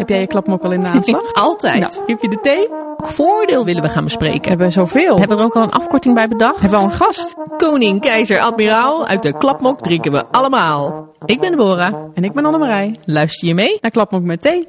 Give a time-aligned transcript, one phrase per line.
[0.00, 1.32] Heb jij je klapmok al in de aanslag?
[1.32, 1.80] Altijd.
[1.80, 2.68] Nou, heb je de thee?
[2.68, 4.48] Welk voordeel willen we gaan bespreken?
[4.48, 5.18] Hebben we zoveel?
[5.18, 6.60] Hebben we er ook al een afkorting bij bedacht?
[6.60, 7.36] Hebben we al een gast?
[7.56, 11.14] Koning, keizer, admiraal, uit de klapmok drinken we allemaal.
[11.24, 11.94] Ik ben Deborah.
[12.14, 12.96] En ik ben Annemarij.
[13.04, 13.78] Luister je mee?
[13.80, 14.66] Naar klapmok met thee.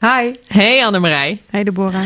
[0.00, 0.32] Hi.
[0.46, 1.42] Hey Annemarij.
[1.50, 2.02] Hey Deborah.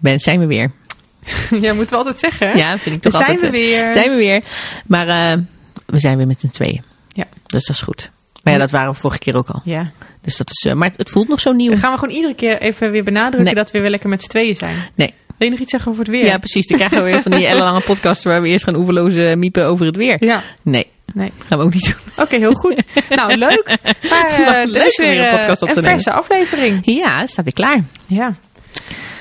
[0.00, 0.70] Ben, zijn we weer.
[1.60, 2.54] Jij moet wel altijd zeggen, hè?
[2.58, 3.50] Ja, vind ik toch We zijn altijd.
[3.50, 3.92] we weer.
[3.94, 4.42] Zijn we weer.
[4.86, 5.38] Maar eh,
[5.86, 6.82] we zijn weer met z'n tweeën.
[7.08, 7.24] Ja.
[7.46, 8.10] Dus dat is goed.
[8.42, 9.60] Maar ja, dat waren we vorige keer ook al.
[9.64, 9.90] Ja.
[10.22, 11.70] Dus dat is, eh, maar het, voelt nog zo nieuw.
[11.70, 13.54] Dan gaan we gewoon iedere keer even weer benadrukken Nee.
[13.54, 14.76] dat we weer lekker met z'n tweeën zijn.
[14.94, 15.14] Nee.
[15.36, 16.24] Wil je nog iets zeggen over het weer?
[16.24, 16.66] Ja, precies.
[16.66, 19.86] Dan krijgen we weer van die ellenlange podcasts waar we eerst gaan oeverloze miepen over
[19.86, 20.16] het weer.
[20.24, 20.42] Ja.
[20.62, 21.32] Nee, Nee.
[21.48, 22.24] gaan we ook niet doen.
[22.24, 22.82] Oké, heel goed.
[23.16, 23.76] nou, leuk.
[24.10, 26.00] Maar eh, Wat er leuk weer een eh, podcast op te een nemen.
[26.00, 26.80] verse aflevering.
[26.84, 27.84] Ja, staat weer klaar.
[28.06, 28.34] Ja.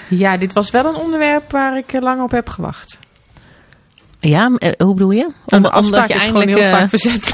[0.07, 2.99] Ja, dit was wel een onderwerp waar ik eh, lang op heb gewacht.
[4.29, 5.29] Ja, eh, hoe bedoel je?
[5.45, 7.33] Om, de afspraak is gewoon heel eh, vaak verzet.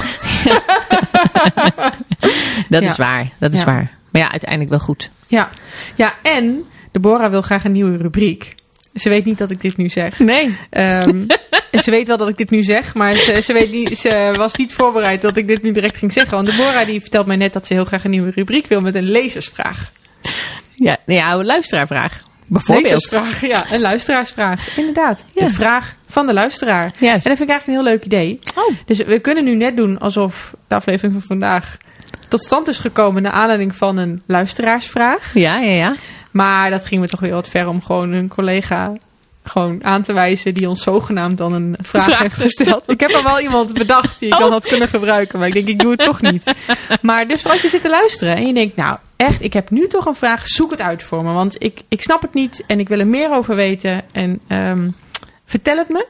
[2.68, 2.88] dat Ja.
[2.88, 3.64] is waar, dat is Ja.
[3.64, 3.90] waar.
[4.10, 5.10] Maar ja, uiteindelijk wel goed.
[5.26, 5.50] Ja.
[5.94, 8.54] ja, en Deborah wil graag een nieuwe rubriek.
[8.94, 10.18] Ze weet niet dat ik dit nu zeg.
[10.18, 10.56] Nee.
[10.70, 11.24] Ehm,
[11.84, 14.54] ze weet wel dat ik dit nu zeg, maar ze, ze, weet niet, ze was
[14.54, 16.34] niet voorbereid dat ik dit nu direct ging zeggen.
[16.42, 18.94] Want Deborah die vertelt mij net dat ze heel graag een nieuwe rubriek wil met
[18.94, 19.90] een lezersvraag.
[20.74, 22.26] Ja, ja een luisteraarsvraag.
[22.48, 22.90] Bijvoorbeeld.
[22.90, 24.76] Lezersvraag, ja, een luisteraarsvraag.
[24.76, 25.46] Inderdaad, Ja.
[25.46, 26.92] de vraag van de luisteraar.
[26.98, 27.24] Juist.
[27.24, 28.38] En dat vind ik eigenlijk een heel leuk idee.
[28.56, 28.76] Oh.
[28.86, 31.76] Dus we kunnen nu net doen alsof de aflevering van vandaag
[32.28, 35.30] tot stand is gekomen naar aanleiding van een luisteraarsvraag.
[35.34, 35.94] Ja, ja, ja.
[36.30, 38.92] Maar dat ging me toch weer wat ver om gewoon een collega
[39.48, 42.90] gewoon aan te wijzen die ons zogenaamd dan een vraag, Vraag heeft gesteld.
[42.90, 44.40] Ik heb al wel iemand bedacht die ik Oh.
[44.40, 46.54] dan had kunnen gebruiken, maar ik denk ik doe het toch niet.
[47.02, 49.86] Maar dus als je zit te luisteren en je denkt nou echt, ik heb nu
[49.86, 51.32] toch een vraag, zoek het uit voor me.
[51.32, 54.90] Want ik, ik snap het niet en ik wil er meer over weten en ehm,
[55.44, 56.06] vertel het me.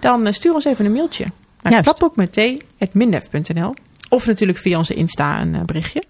[0.00, 1.24] Dan eh, stuur ons even een mailtje
[1.62, 3.74] naar klapboekmet.mindef.nl
[4.08, 6.02] of natuurlijk via onze Insta een eh, berichtje.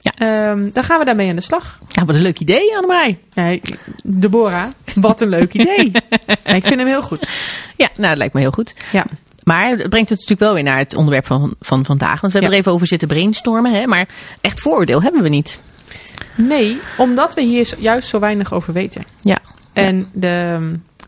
[0.00, 0.12] Ja.
[0.16, 1.78] Ehm, dan gaan we daarmee aan de slag.
[1.88, 3.18] Ja, wat een leuk idee, Annemarij.
[3.34, 3.60] Nee,
[4.04, 5.90] Deborah, wat een leuk idee.
[6.44, 7.28] Nee, ik vind hem heel goed.
[7.76, 8.74] Ja, nou, dat lijkt me heel goed.
[8.92, 9.04] Ja.
[9.44, 12.20] Maar het brengt het natuurlijk wel weer naar het onderwerp van, van vandaag.
[12.20, 12.54] Want we hebben Ja.
[12.56, 13.72] er even over zitten brainstormen.
[13.72, 13.86] Hè?
[13.86, 14.08] Maar
[14.40, 15.60] echt vooroordeel hebben we niet.
[16.36, 19.02] Nee, omdat we hier juist zo weinig over weten.
[19.20, 19.38] Ja.
[19.72, 20.58] En de,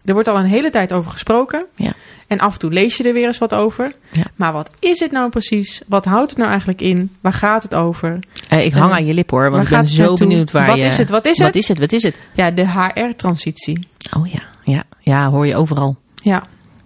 [0.05, 1.67] er wordt al een hele tijd over gesproken.
[1.77, 1.93] Ja.
[2.27, 3.93] En af en toe lees je er weer eens wat over.
[4.13, 4.23] Ja.
[4.37, 5.83] Maar wat is het nou precies?
[5.87, 7.11] Wat houdt het nou eigenlijk in?
[7.21, 8.19] Waar gaat het over?
[8.49, 10.19] Eh, ik hang Eh, aan je lip hoor, want ik ben zo naartoe?
[10.29, 10.83] benieuwd waar Wat je...
[10.85, 11.11] is het?
[11.11, 11.57] Wat is Wat het?
[11.57, 11.79] is het?
[11.79, 12.17] Wat is het?
[12.35, 13.89] Ja, de HR-transitie.
[14.17, 15.97] Oh ja, ja, ja, hoor je overal.
[16.23, 16.43] Ja.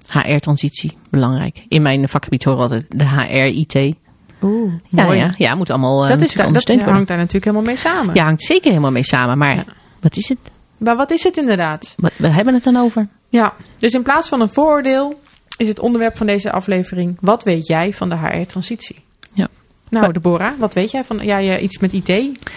[0.08, 1.62] HR-transitie, belangrijk.
[1.68, 3.94] In mijn vakgebied horen we altijd de HR-IT.
[4.42, 5.18] Oeh, Ja, mooi.
[5.18, 6.66] ja, ja, moet allemaal eh, Dat, is dat hangt
[7.08, 8.14] daar natuurlijk helemaal mee samen.
[8.14, 9.38] Ja, hangt zeker helemaal mee samen.
[9.38, 9.64] Maar Ja.
[10.00, 10.38] wat is het?
[10.78, 11.94] Maar wat is het inderdaad?
[11.96, 13.08] Wat, we hebben het dan over?
[13.28, 15.18] Ja, dus in plaats van een vooroordeel
[15.56, 17.16] is het onderwerp van deze aflevering...
[17.20, 19.04] Wat weet jij van de HR-transitie?
[19.32, 19.48] Ja.
[19.88, 21.18] Nou, Deborah, wat weet jij van...
[21.22, 22.06] Ja, je- iets met IT,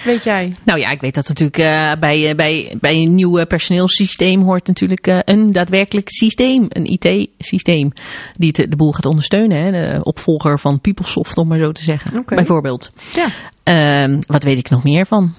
[0.03, 0.55] weet jij?
[0.63, 4.41] Nou ja, ik weet dat natuurlijk eh, bij, eh, bij, bij een nieuw eh, personeelssysteem
[4.41, 7.91] hoort natuurlijk een daadwerkelijk systeem, een IT-systeem,
[8.33, 9.63] die het, de boel gaat ondersteunen.
[9.63, 9.71] Hè?
[9.71, 12.91] De opvolger van PeopleSoft, om maar zo te zeggen, bijvoorbeeld.
[13.11, 13.27] Ja.
[13.63, 15.33] Ehm, wat weet ik nog meer van?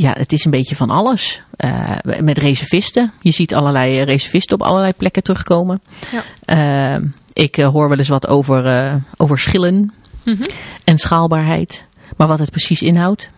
[0.00, 1.42] Ja, het is een beetje van alles.
[1.56, 3.12] Eh, met reservisten.
[3.20, 5.80] Je ziet allerlei eh, reservisten op allerlei plekken terugkomen.
[6.12, 6.24] Ja.
[6.44, 9.92] Ehm, ik eh, hoor wel eens wat over, eh, over schillen
[10.22, 10.42] Mhm.
[10.84, 11.84] en schaalbaarheid.
[12.16, 13.30] Maar wat het precies inhoudt,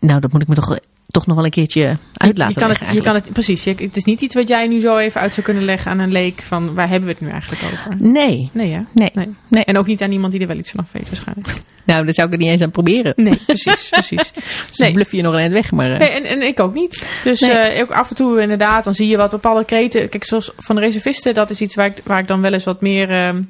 [0.00, 0.78] nou, dat moet ik me toch,
[1.12, 3.64] toch nog wel een keertje uit laten je kan, het, je kan het, precies.
[3.64, 5.98] Je- het is niet iets wat jij nu zo even uit zou kunnen leggen aan
[5.98, 7.96] een leek van waar hebben we het nu eigenlijk over?
[7.98, 8.80] Nee, Nee, hè?
[8.92, 9.28] nee, Nee.
[9.48, 9.64] nee.
[9.64, 11.48] En ook niet aan iemand die er wel iets vanaf weet waarschijnlijk.
[11.84, 13.12] Nou, daar zou ik er niet eens aan proberen.
[13.16, 14.32] Nee, precies, precies.
[14.68, 14.92] Dus Nee.
[14.92, 15.70] bluff je nog een eind weg.
[15.70, 17.06] Maar, eh, Nee, en, en ik ook niet.
[17.24, 17.50] Dus Nee.
[17.50, 20.08] eh, ook af en toe inderdaad, dan zie je wat bepaalde kreten.
[20.08, 22.64] Kijk, zoals van de reservisten, dat is iets waar ik, waar ik dan wel eens
[22.64, 23.42] wat meer ehm,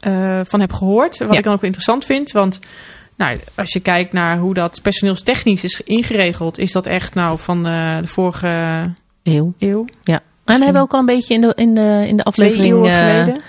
[0.00, 1.18] eh, van heb gehoord.
[1.18, 1.38] Wat Ja.
[1.38, 2.30] ik dan ook interessant vind.
[2.32, 2.58] Want
[3.16, 7.66] nou, als je kijkt naar hoe dat personeelstechnisch is ingeregeld, is dat echt nou van
[7.66, 8.82] eh, de vorige
[9.22, 9.52] eeuw.
[9.58, 9.84] eeuw.
[10.04, 10.20] Ja.
[10.44, 12.92] En hebben we ook al een beetje in de, in de, in de aflevering eh,
[12.92, 13.40] geleden.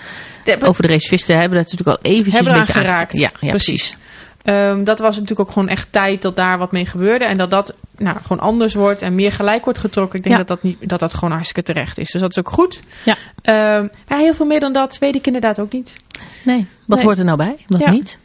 [0.44, 3.14] De- over de reservisten hebben we dat natuurlijk al eventjes Hebben een beetje aangeraakt.
[3.14, 3.20] aangeraakt.
[3.20, 3.66] Ja, ja, Precies.
[3.90, 3.98] precies.
[4.44, 7.26] Ehm, dat was natuurlijk ook gewoon echt tijd dat daar wat mee gebeurde.
[7.26, 10.18] En dat dat nou, gewoon anders wordt en meer gelijk wordt getrokken.
[10.18, 10.44] Ik denk Ja.
[10.44, 12.12] dat, dat, niet, dat dat gewoon hartstikke terecht is.
[12.12, 12.80] Dus dat is ook goed.
[13.06, 13.16] Ja.
[13.42, 15.96] Ehm, maar heel veel meer dan dat weet ik inderdaad ook niet.
[16.44, 17.06] Nee, wat Nee.
[17.08, 17.56] hoort er nou bij?
[17.68, 17.90] Wat Ja.
[17.92, 18.18] niet?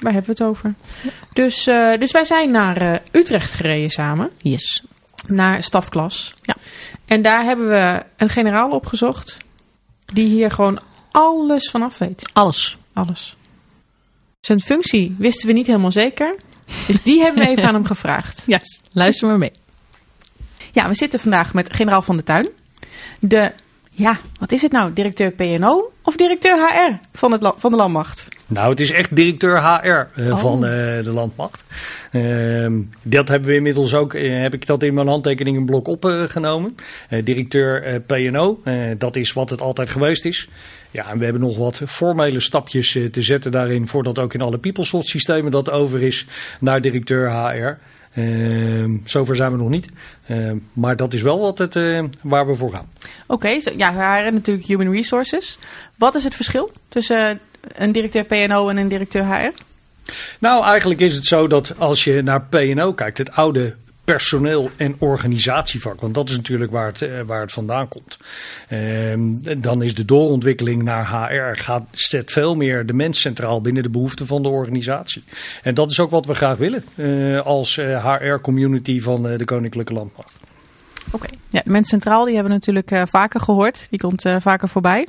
[0.00, 0.74] Waar hebben we het over?
[1.32, 4.30] Dus, eh, dus wij zijn naar eh, Utrecht gereden samen.
[4.38, 4.82] Yes.
[5.26, 6.34] Naar stafklas.
[6.42, 6.56] Ja.
[7.04, 9.36] En daar hebben we een generaal opgezocht.
[10.04, 12.30] Die hier gewoon alles vanaf weet.
[12.32, 12.76] Alles.
[12.92, 13.36] Alles.
[14.40, 16.36] Zijn functie wisten we niet helemaal zeker.
[16.86, 18.42] Dus die hebben we even aan hem gevraagd.
[18.46, 18.80] Juist.
[18.92, 19.52] Luister maar mee.
[20.72, 22.48] Ja, we zitten vandaag met generaal van de Tuin.
[23.20, 23.52] De,
[23.90, 24.92] ja, wat is het nou?
[24.92, 28.28] Directeur PNO of directeur HR van, het, van de landmacht?
[28.46, 30.38] Nou, het is echt directeur HR uh, oh.
[30.38, 30.70] van uh,
[31.04, 31.64] de landmacht.
[32.12, 32.66] Uh,
[33.02, 36.74] dat hebben we inmiddels ook, heb ik dat in mijn handtekeningenblok opgenomen.
[37.24, 38.62] directeur PNO,
[38.98, 40.48] dat is wat het altijd geweest is.
[40.90, 44.58] Ja, en we hebben nog wat formele stapjes te zetten daarin, voordat ook in alle
[44.58, 46.26] PeopleSoft systemen dat over is
[46.60, 47.78] naar directeur HR.
[48.16, 49.88] Uh, zover zijn we nog niet.
[50.28, 52.88] Uh, maar dat is wel wat het, uh, waar we voor gaan.
[53.26, 55.58] Oké, okay, ja, HR natuurlijk Human Resources.
[55.94, 57.40] Wat is het verschil tussen
[57.74, 59.52] een directeur PNO en een directeur HR?
[60.38, 63.74] Nou, eigenlijk is het zo dat als je naar PNO kijkt, het oude
[64.06, 66.00] personeel- en organisatievak.
[66.00, 68.18] Want dat is natuurlijk waar het, eh, waar het vandaan komt.
[68.68, 69.20] Ehm,
[69.58, 73.88] dan is de doorontwikkeling naar HR gaat, zet veel meer de mens centraal binnen de
[73.88, 75.24] behoeften van de organisatie.
[75.62, 79.92] En dat is ook wat we graag willen eh, als HR-community eh, van de Koninklijke
[79.92, 80.32] Landmacht.
[81.10, 83.86] Oké, ja, de mens centraal die hebben we natuurlijk vaker gehoord.
[83.90, 85.06] Die komt vaker voorbij.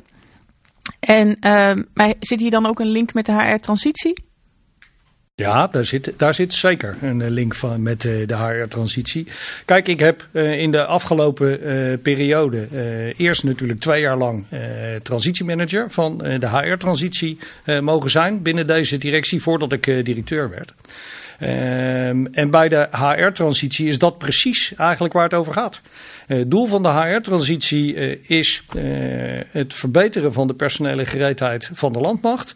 [1.00, 4.26] En ehm, maar zit hier dan ook een link met de HR-transitie?
[5.38, 9.26] Ja, daar zit, daar zit zeker een eh, link van met eh, de HR-transitie.
[9.64, 11.60] Kijk, ik heb uh, in de afgelopen
[12.02, 12.66] periode
[13.16, 14.46] eerst natuurlijk twee jaar lang
[15.02, 17.38] transitiemanager van de HR-transitie
[17.80, 20.74] mogen zijn binnen deze directie voordat ik directeur werd.
[21.38, 25.80] Ehm, en bij de HR-transitie is dat precies eigenlijk waar het over gaat.
[26.28, 28.82] Eh, doel van de HR-transitie eh, is uh,
[29.50, 32.54] het verbeteren van de personele gereedheid van de landmacht.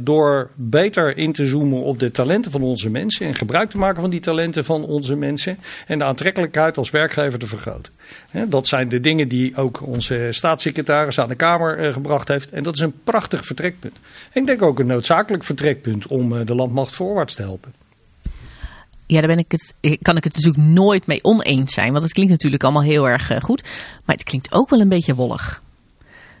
[0.00, 4.00] door beter in te zoomen op de talenten van onze mensen en gebruik te maken
[4.00, 5.58] van die talenten van onze mensen.
[5.86, 7.92] En de aantrekkelijkheid als werkgever te vergroten.
[8.48, 12.50] dat zijn de dingen die ook onze staatssecretaris aan de Kamer gebracht heeft.
[12.50, 13.98] En dat is een prachtig vertrekpunt.
[14.32, 17.83] En ik denk ook een noodzakelijk vertrekpunt om de landmacht voorwaarts te helpen
[19.06, 21.92] ja, daar ben ik het, kan ik het natuurlijk nooit mee oneens zijn.
[21.92, 23.62] Want het klinkt natuurlijk allemaal heel erg uh, goed.
[24.04, 25.62] Maar het klinkt ook wel een beetje wollig.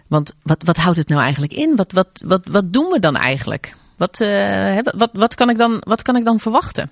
[0.06, 1.76] Want wat, wat houdt het nou eigenlijk in?
[1.76, 3.76] Wat, wat, wat, wat doen we dan eigenlijk?
[3.96, 6.90] Wat, uh, wat, wat, kan ik dan, wat kan ik dan verwachten?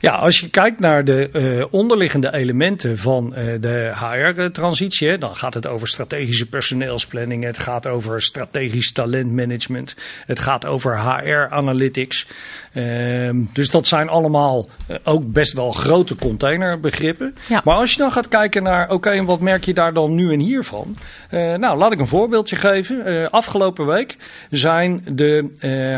[0.00, 5.54] Ja, als je kijkt naar de uh, onderliggende elementen van uh, de HR-transitie, dan gaat
[5.54, 12.26] het over strategische personeelsplanning, het gaat over strategisch talentmanagement, het gaat over HR-analytics.
[12.72, 17.34] Uh, dus dat zijn allemaal uh, ook best wel grote containerbegrippen.
[17.48, 17.60] Ja.
[17.64, 20.14] Maar als je dan gaat kijken naar, oké, okay, en wat merk je daar dan
[20.14, 20.96] nu en hier van?
[21.30, 23.30] nou, laat ik een voorbeeldje geven.
[23.30, 24.16] afgelopen week
[24.50, 25.50] zijn de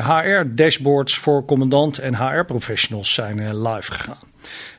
[0.03, 4.19] HR-dashboards voor commandant en HR-professionals zijn live gegaan.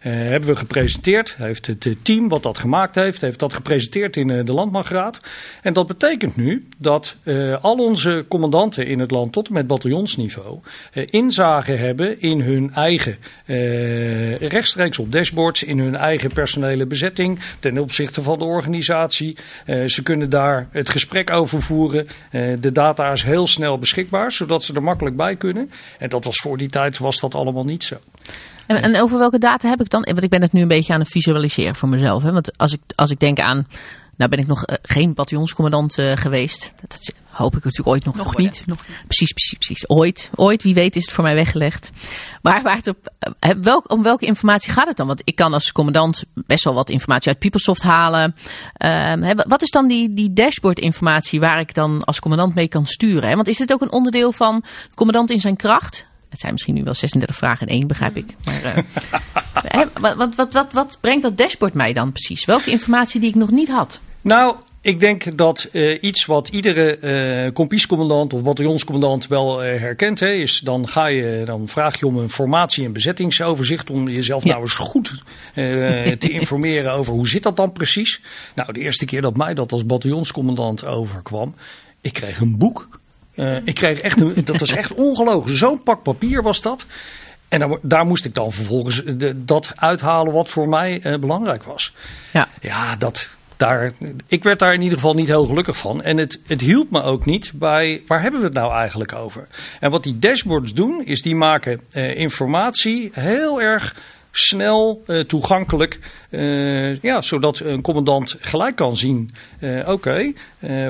[0.03, 1.35] Uh, hebben we gepresenteerd.
[1.37, 5.19] Heeft het team wat dat gemaakt heeft, heeft dat gepresenteerd in de Landmachtraad.
[5.61, 7.15] En dat betekent nu dat
[7.61, 10.59] al onze commandanten in het land tot en met bataljonsniveau
[10.93, 13.17] inzage hebben in hun eigen
[14.39, 19.37] rechtstreeks op dashboards, in hun eigen personele bezetting ten opzichte van de organisatie.
[19.85, 22.07] ze kunnen daar het gesprek over voeren.
[22.59, 25.71] de data is heel snel beschikbaar, zodat ze er makkelijk bij kunnen.
[25.97, 27.97] En dat was voor die tijd was dat allemaal niet zo.
[28.69, 30.01] En, en, over welke data heb ik dan?
[30.01, 32.23] Want ik ben het nu een beetje aan het visualiseren voor mezelf.
[32.23, 32.31] Hè?
[32.31, 33.67] Want als ik, als ik denk aan.
[34.15, 36.73] Nou ben ik nog uh, geen bataljonscommandant uh, geweest.
[36.87, 38.63] Dat hoop ik natuurlijk ooit nog, nog, niet.
[38.65, 39.89] nog Precies, precies, precies.
[39.89, 41.91] Ooit, ooit, wie weet is het voor mij weggelegd.
[42.41, 43.13] Maar waar het op,
[43.45, 45.07] uh, welk, om welke informatie gaat het dan?
[45.07, 48.35] Want ik kan als commandant best wel wat informatie uit PeopleSoft halen.
[48.73, 52.85] Ehm, wat is dan die, die dashboard informatie waar ik dan als commandant mee kan
[52.85, 53.29] sturen?
[53.29, 53.35] Hè?
[53.35, 54.63] Want is dit ook een onderdeel van
[54.95, 56.07] commandant in zijn kracht?
[56.29, 58.35] Het zijn misschien nu wel 36 vragen in één, begrijp ik.
[58.45, 58.63] Maar,
[59.75, 62.45] uh, wat, wat, wat, wat, brengt dat dashboard mij dan precies?
[62.45, 63.99] Welke informatie die ik nog niet had?
[64.21, 66.99] Nou, ik denk dat uh, iets wat iedere
[67.45, 72.07] uh, kompiescommandant of bataljonscommandant wel uh, herkent, hè, is dan, ga je, dan vraag je
[72.07, 75.23] om een formatie- en bezettingsoverzicht om jezelf nou eens goed
[76.19, 78.21] te informeren over hoe zit dat dan precies.
[78.55, 81.55] Nou, de eerste keer dat mij dat als bataljonscommandant overkwam,
[82.01, 82.98] ik kreeg een boek
[83.39, 85.57] uh, ik kreeg echt een, dat was echt ongelooflijk.
[85.57, 86.85] Zo'n pak papier was dat.
[87.47, 91.63] En daar, daar moest ik dan vervolgens de, dat uithalen wat voor mij uh, belangrijk
[91.63, 91.93] was.
[92.33, 93.91] Ja, ja dat, daar,
[94.27, 96.03] ik werd daar in ieder geval niet heel gelukkig van.
[96.03, 99.47] En het, het hielp me ook niet bij waar hebben we het nou eigenlijk over.
[99.79, 103.95] En wat die dashboards doen, is die maken uh, informatie heel erg
[104.31, 105.99] snel uh, toegankelijk.
[106.29, 110.35] Uh, ja, zodat een commandant gelijk kan zien: uh, oké, okay,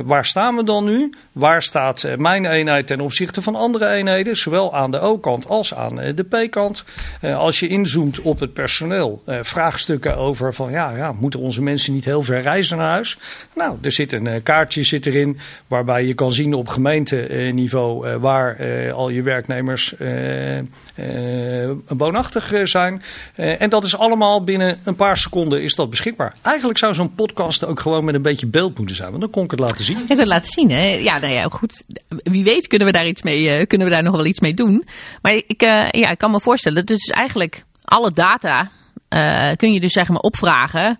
[0.06, 1.10] waar staan we dan nu?
[1.32, 5.96] Waar staat mijn eenheid ten opzichte van andere eenheden, zowel aan de O-kant als aan
[5.96, 6.84] de P-kant?
[7.36, 12.06] als je inzoomt op het personeel, vraagstukken over: van ja, ja, moeten onze mensen niet
[12.06, 13.18] heel ver reizen naar huis?
[13.56, 18.58] Nou, er zit een kaartje zit erin waarbij je kan zien op gemeenteniveau waar
[18.94, 19.96] al je werknemers
[21.88, 23.02] woonachtig zijn.
[23.36, 26.34] En dat is allemaal binnen een paar seconden is dat beschikbaar.
[26.42, 29.10] Eigenlijk zou zo'n podcast ook gewoon met een beetje beeld moeten zijn.
[29.10, 29.98] Want dan kon ik het laten zien.
[30.02, 30.86] Ik wil het laten zien, hè?
[30.86, 31.84] Ja, nou ja, goed.
[32.08, 34.54] Wie weet kunnen we daar iets mee, eh, kunnen we daar nog wel iets mee
[34.54, 34.88] doen.
[35.22, 38.72] Maar ik, eh, ja, ik kan me voorstellen, dus eigenlijk alle data
[39.10, 40.98] eh, kun je dus zeg maar opvragen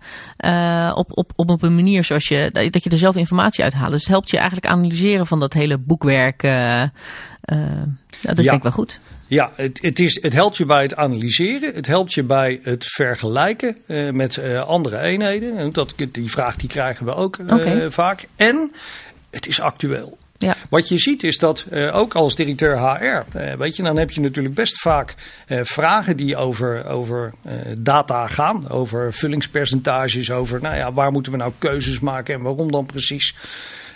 [0.94, 3.90] op, op, op een manier zoals je, dat je er zelf informatie uithaalt.
[3.90, 6.42] Dus het helpt je eigenlijk analyseren van dat hele boekwerk.
[6.42, 6.90] ja,
[8.20, 8.50] dat is Ja.
[8.50, 9.00] denk ik wel goed.
[9.30, 11.74] Ja, het, het, is, het helpt je bij het analyseren.
[11.74, 15.56] Het helpt je bij het vergelijken eh, met eh, andere eenheden.
[15.56, 18.26] En dat, die vraag die krijgen we ook eh, vaak.
[18.36, 18.72] En
[19.30, 20.18] het is actueel.
[20.38, 20.56] Ja.
[20.68, 23.24] Wat je ziet is dat ook als directeur HR,
[23.58, 25.14] weet je, dan heb je natuurlijk best vaak
[25.46, 27.32] vragen die over, over
[27.78, 32.72] data gaan, over vullingspercentages, over nou ja, waar moeten we nou keuzes maken en waarom
[32.72, 33.34] dan precies.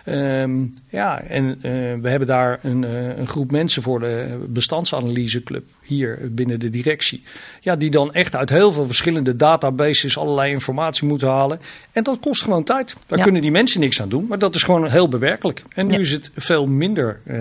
[0.04, 1.70] Ehm, ja, en eh,
[2.00, 7.22] we hebben daar een, eh, een groep mensen voor de bestandsanalyseclub hier binnen de directie.
[7.60, 11.60] Ja, die dan echt uit heel veel verschillende databases allerlei informatie moeten halen.
[11.92, 12.96] En dat kost gewoon tijd.
[13.06, 13.24] Daar Ja.
[13.24, 15.62] kunnen die mensen niks aan doen, maar dat is gewoon heel bewerkelijk.
[15.74, 15.98] En nu Ja.
[15.98, 17.34] is het veel minder eh,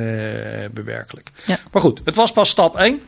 [0.73, 1.29] bewerkelijk.
[1.45, 1.59] Ja.
[1.71, 2.99] Maar goed, het was pas stap 1.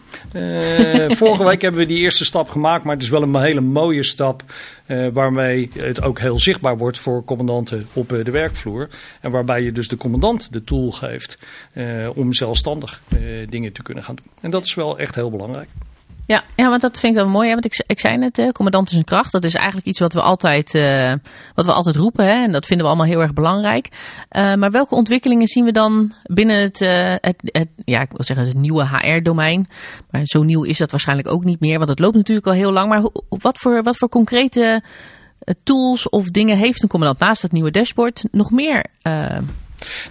[1.17, 4.03] vorige week hebben we die eerste stap gemaakt, maar het is wel een hele mooie
[4.03, 4.43] stap.
[4.85, 8.89] Eh, waarmee het ook heel zichtbaar wordt voor commandanten op eh, de werkvloer.
[9.21, 11.39] En waarbij je dus de commandant de tool geeft
[11.73, 13.01] eh, om zelfstandig
[13.49, 14.31] dingen te kunnen gaan doen.
[14.41, 15.69] En dat is wel echt heel belangrijk.
[16.27, 17.47] Ja, ja, want dat vind ik dan mooi.
[17.47, 17.53] Hè?
[17.53, 19.31] Want ik, ik zei net, hè, commandant is een kracht.
[19.31, 21.13] Dat is eigenlijk iets wat we altijd, eh,
[21.53, 22.25] wat we altijd roepen.
[22.25, 22.43] Hè?
[22.43, 23.89] En dat vinden we allemaal heel erg belangrijk.
[24.29, 28.25] Eh, maar welke ontwikkelingen zien we dan binnen het, eh, het, het, ja, ik wil
[28.25, 29.67] zeggen het nieuwe HR-domein?
[30.11, 31.77] Maar zo nieuw is dat waarschijnlijk ook niet meer.
[31.77, 32.89] Want het loopt natuurlijk al heel lang.
[32.89, 34.81] Maar wat, voor, wat voor concrete
[35.39, 38.85] eh, tools of dingen heeft een commandant naast dat nieuwe dashboard nog meer?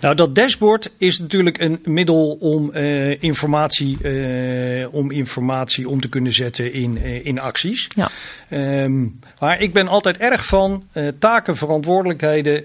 [0.00, 6.08] Nou, dat dashboard is natuurlijk een middel om, eh, informatie, eh, om informatie om te
[6.08, 7.88] kunnen zetten in, eh, in acties.
[7.94, 8.10] ja.
[8.48, 9.06] Ehm,
[9.40, 10.84] maar ik ben altijd erg van
[11.18, 12.64] taken, verantwoordelijkheden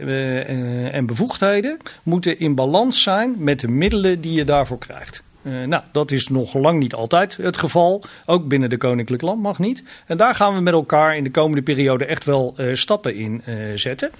[0.91, 5.23] en bevoegdheden moeten in balans zijn met de middelen die je daarvoor krijgt.
[5.41, 8.03] Eh, nou, dat is nog lang niet altijd het geval.
[8.25, 9.84] Ook binnen de Koninklijk Land mag niet.
[10.05, 13.41] En daar gaan we met elkaar in de komende periode echt wel eh, stappen in
[13.46, 14.12] eh, zetten.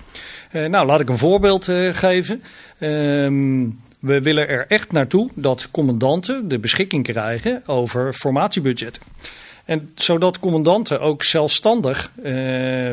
[0.52, 2.44] Nou, laat ik een voorbeeld geven.
[2.80, 3.68] Ehm,
[4.00, 9.02] we willen er echt naartoe dat commandanten de beschikking krijgen over formatiebudgetten.
[9.66, 12.12] En zodat commandanten ook zelfstandig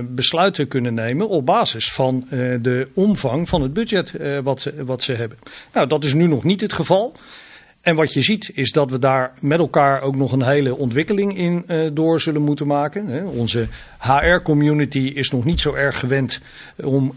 [0.02, 2.26] besluiten kunnen nemen op basis van
[2.60, 5.38] de omvang van het budget wat, wat ze hebben.
[5.72, 7.14] Nou, dat is nu nog niet het geval.
[7.86, 11.36] En wat je ziet is dat we daar met elkaar ook nog een hele ontwikkeling
[11.36, 13.26] in eh, door zullen moeten maken.
[13.26, 13.66] Onze
[13.98, 16.40] HR-community is nog niet zo erg gewend
[16.76, 17.12] om,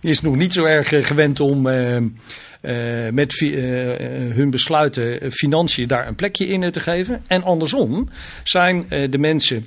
[0.00, 1.96] is nog niet zo erg eh, gewend om eh,
[3.12, 3.32] met
[4.32, 7.22] hun besluiten financiën daar een plekje in te geven.
[7.26, 8.08] En andersom
[8.42, 9.66] zijn de mensen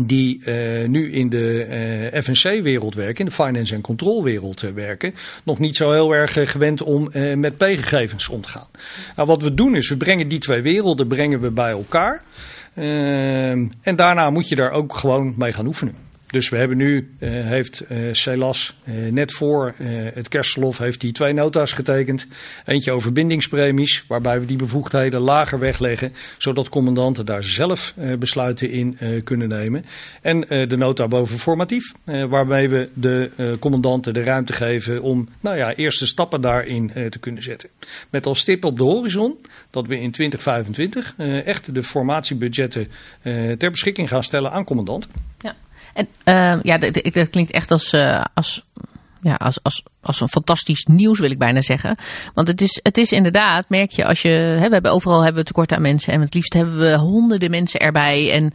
[0.00, 5.14] die eh, nu in de eh, FNC-wereld werken, in de finance- en control-wereld eh, werken,
[5.44, 8.66] nog niet zo heel erg gewend om met P-gegevens om te gaan.
[9.16, 12.22] Nou, wat we doen is, we brengen die twee werelden brengen we bij elkaar.
[12.74, 16.07] Ehm, en daarna moet je daar ook gewoon mee gaan oefenen.
[16.30, 21.00] Dus we hebben nu, eh, heeft eh Celas eh, net voor eh, het kerstverlof heeft
[21.00, 22.26] die twee nota's getekend.
[22.64, 26.12] Eentje over bindingspremies, waarbij we die bevoegdheden lager wegleggen.
[26.38, 29.84] Zodat commandanten daar zelf eh, besluiten in eh, kunnen nemen.
[30.22, 35.02] En eh, de nota boven formatief, eh, waarmee we de eh, commandanten de ruimte geven
[35.02, 37.68] om nou ja, eerste stappen daarin eh, te kunnen zetten.
[38.10, 39.38] Met als stip op de horizon
[39.70, 42.88] dat we in 2025 eh, echt de formatiebudgetten
[43.22, 45.10] eh, ter beschikking gaan stellen aan commandanten.
[45.38, 45.56] Ja,
[45.94, 48.64] en uh, ja, dat, dat klinkt echt als, uh, als,
[49.22, 51.96] ja, als, als, als een fantastisch nieuws, wil ik bijna zeggen.
[52.34, 54.28] Want het is, het is inderdaad, merk je, als je.
[54.28, 56.12] Hè, we hebben overal hebben we tekort aan mensen.
[56.12, 58.32] En het liefst hebben we honderden mensen erbij.
[58.32, 58.52] En,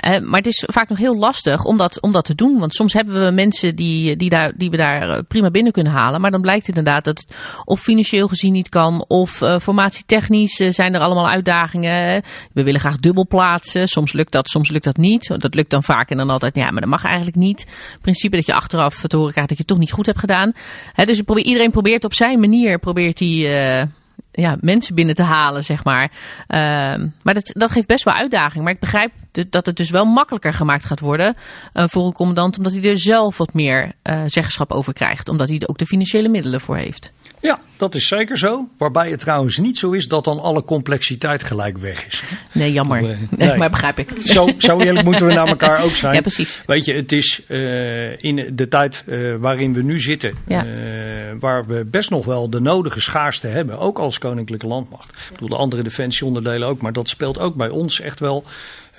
[0.00, 2.58] hè, maar het is vaak nog heel lastig om dat, om dat te doen.
[2.58, 6.20] Want soms hebben we mensen die, die, daar, die we daar prima binnen kunnen halen.
[6.20, 9.04] Maar dan blijkt inderdaad dat het of financieel gezien niet kan.
[9.08, 12.22] Of uh, formatietechnisch zijn er allemaal uitdagingen.
[12.52, 13.88] We willen graag dubbel plaatsen.
[13.88, 15.34] Soms lukt dat, soms lukt dat niet.
[15.40, 16.56] Dat lukt dan vaak en dan altijd.
[16.56, 17.60] Ja, maar dat mag eigenlijk niet.
[17.60, 20.18] Het principe dat je achteraf te horen krijgt dat je het toch niet goed hebt
[20.18, 20.45] gedaan.
[20.94, 23.82] Dus probeer, iedereen probeert op zijn manier probeert die, uh,
[24.36, 26.10] ja, mensen binnen te halen, zeg maar.
[26.48, 26.58] Uh,
[27.22, 28.64] maar dat, dat geeft best wel uitdaging.
[28.64, 29.12] Maar ik begrijp
[29.50, 31.36] dat het dus wel makkelijker gemaakt gaat worden
[31.74, 35.28] uh, voor een commandant, omdat hij er zelf wat meer uh, zeggenschap over krijgt.
[35.28, 37.12] Omdat hij er ook de financiële middelen voor heeft.
[37.46, 38.68] Ja, dat is zeker zo.
[38.78, 42.22] Waarbij het trouwens niet zo is dat dan alle complexiteit gelijk weg is.
[42.52, 43.02] Nee, jammer.
[43.02, 43.16] Nee.
[43.30, 43.56] nee.
[43.56, 44.10] maar begrijp ik.
[44.18, 46.14] Zo, zo eerlijk moeten we naar elkaar ook zijn.
[46.14, 46.62] Ja, precies.
[46.66, 50.66] Weet je, het is uh, in de tijd uh, waarin we nu zitten, ja.
[50.66, 50.72] uh,
[51.40, 55.10] waar we best nog wel de nodige schaarste hebben, ook als koninklijke landmacht.
[55.10, 58.44] Ik bedoel, de andere defensieonderdelen ook, maar dat speelt ook bij ons echt wel.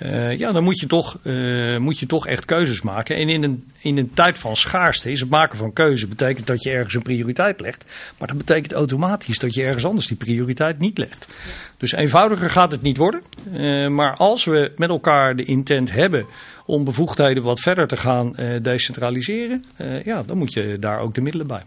[0.02, 3.16] Uh, ja, dan moet je, toch, uh, moet je toch echt keuzes maken.
[3.16, 6.62] En in een, in een tijd van schaarste is het maken van keuze betekent dat
[6.62, 7.84] je ergens een prioriteit legt.
[8.18, 11.28] Maar dat betekent automatisch dat je ergens anders die prioriteit niet legt.
[11.76, 13.22] Dus eenvoudiger gaat het niet worden.
[13.52, 16.26] Uh, maar als we met elkaar de intent hebben
[16.66, 19.64] om bevoegdheden wat verder te gaan decentraliseren,
[20.04, 21.62] ja, dan moet je daar ook de middelen bij.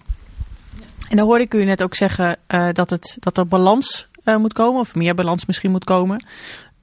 [1.10, 2.38] En dan hoorde ik u net ook zeggen
[2.74, 6.26] dat, het, dat er balans moet komen, of meer balans misschien moet komen.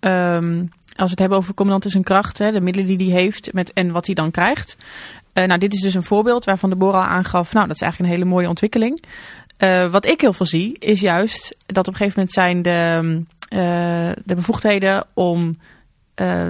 [0.00, 3.20] Um, als we het hebben over commandant is een kracht, hè, de middelen die hij
[3.20, 4.76] heeft met, en wat hij dan krijgt.
[5.34, 7.82] Uh, nou, dit is dus een voorbeeld waarvan de Bor al aangaf, nou, dat is
[7.82, 9.04] eigenlijk een hele mooie ontwikkeling.
[9.58, 13.00] Uh, wat ik heel veel zie, is juist dat op een gegeven moment zijn de,
[13.56, 15.58] uh, de bevoegdheden om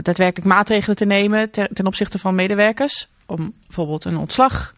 [0.03, 3.09] daadwerkelijk maatregelen te nemen ten opzichte van medewerkers.
[3.27, 4.75] Om bijvoorbeeld een ontslag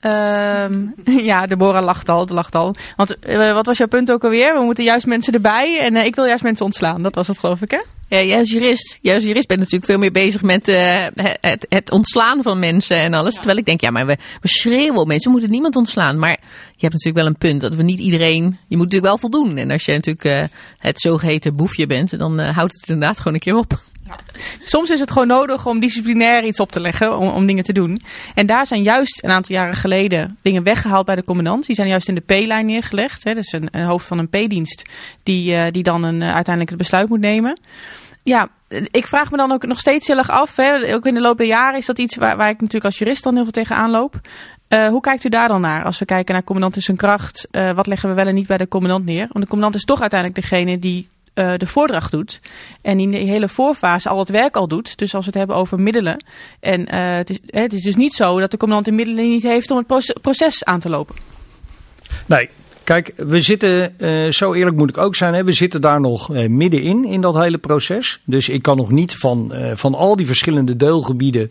[0.00, 0.86] Ehm,
[1.30, 2.74] ja, Deborah lacht al, lacht al.
[2.96, 3.16] Want
[3.52, 4.54] wat was jouw punt ook alweer?
[4.54, 7.02] We moeten juist mensen erbij en ik wil juist mensen ontslaan.
[7.02, 7.80] Dat was het geloof ik, hè?
[8.10, 11.06] Ja, jij als jurist, jij als jurist bent natuurlijk veel meer bezig met uh,
[11.40, 13.32] het, het, ontslaan van mensen en alles.
[13.32, 13.38] Ja.
[13.38, 16.18] Terwijl ik denk, ja, maar we, we schreeuwen mensen, we moeten niemand ontslaan.
[16.18, 16.38] Maar
[16.70, 19.56] je hebt natuurlijk wel een punt dat we niet iedereen, je moet natuurlijk wel voldoen.
[19.56, 23.56] En als je natuurlijk het zogeheten boefje bent, dan houdt het inderdaad gewoon een keer
[23.56, 23.78] op.
[24.64, 27.72] Soms is het gewoon nodig om disciplinair iets op te leggen, om, om dingen te
[27.72, 28.02] doen.
[28.34, 31.66] En daar zijn juist een aantal jaren geleden dingen weggehaald bij de commandant.
[31.66, 33.24] Die zijn juist in de P-lijn neergelegd.
[33.24, 33.34] Hè.
[33.34, 34.88] Dus een, een, hoofd van een P-dienst
[35.22, 37.60] die, uh, die dan een, uh, uiteindelijk het besluit moet nemen.
[38.22, 38.48] Ja,
[38.90, 40.56] ik vraag me dan ook nog steeds heel erg af.
[40.56, 40.94] Hè.
[40.94, 43.34] Ook in de loop der jaren is dat iets waar, ik natuurlijk als jurist dan
[43.34, 44.20] heel veel tegenaan loop.
[44.68, 45.84] Uh, hoe kijkt u daar dan naar?
[45.84, 48.46] Als we kijken naar commandant in zijn kracht, uh, wat leggen we wel en niet
[48.46, 49.18] bij de commandant neer?
[49.18, 52.40] Want de commandant is toch uiteindelijk degene die uh, de voordracht doet.
[52.82, 54.98] En in de hele voorfase al het werk al doet.
[54.98, 56.24] Dus als we het hebben over middelen.
[56.60, 59.70] En het, is, het is dus niet zo dat de commandant de middelen niet heeft
[59.70, 61.14] om het proces aan te lopen.
[62.26, 62.50] Nee,
[62.84, 66.32] Kijk, we zitten, uh, zo eerlijk moet ik ook zijn, hè, we zitten daar nog
[66.32, 68.20] uh, middenin in dat hele proces.
[68.24, 71.50] Dus ik kan nog niet van, uh, van al die verschillende deelgebieden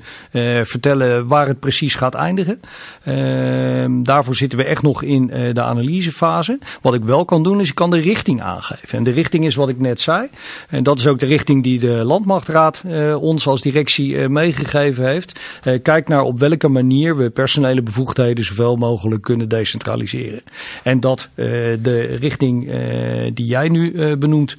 [0.63, 2.59] vertellen waar het precies gaat eindigen.
[3.03, 6.59] Ehm, daarvoor zitten we echt nog in de analysefase.
[6.81, 8.97] Wat ik wel kan doen is ik kan de richting aangeven.
[8.97, 10.27] En de richting is wat ik net zei.
[10.69, 12.83] En dat is ook de richting die de Landmachtraad
[13.19, 15.39] ons als directie meegegeven heeft.
[15.81, 20.41] kijk naar op welke manier we personele bevoegdheden zoveel mogelijk kunnen decentraliseren.
[20.83, 21.45] En dat uh,
[21.81, 24.55] de richting uh, die jij nu uh, benoemt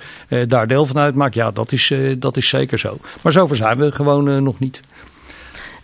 [0.46, 1.34] daar deel van uitmaakt.
[1.34, 2.98] Ja, dat is, dat is zeker zo.
[3.22, 4.80] Maar zover zijn we gewoon nog niet.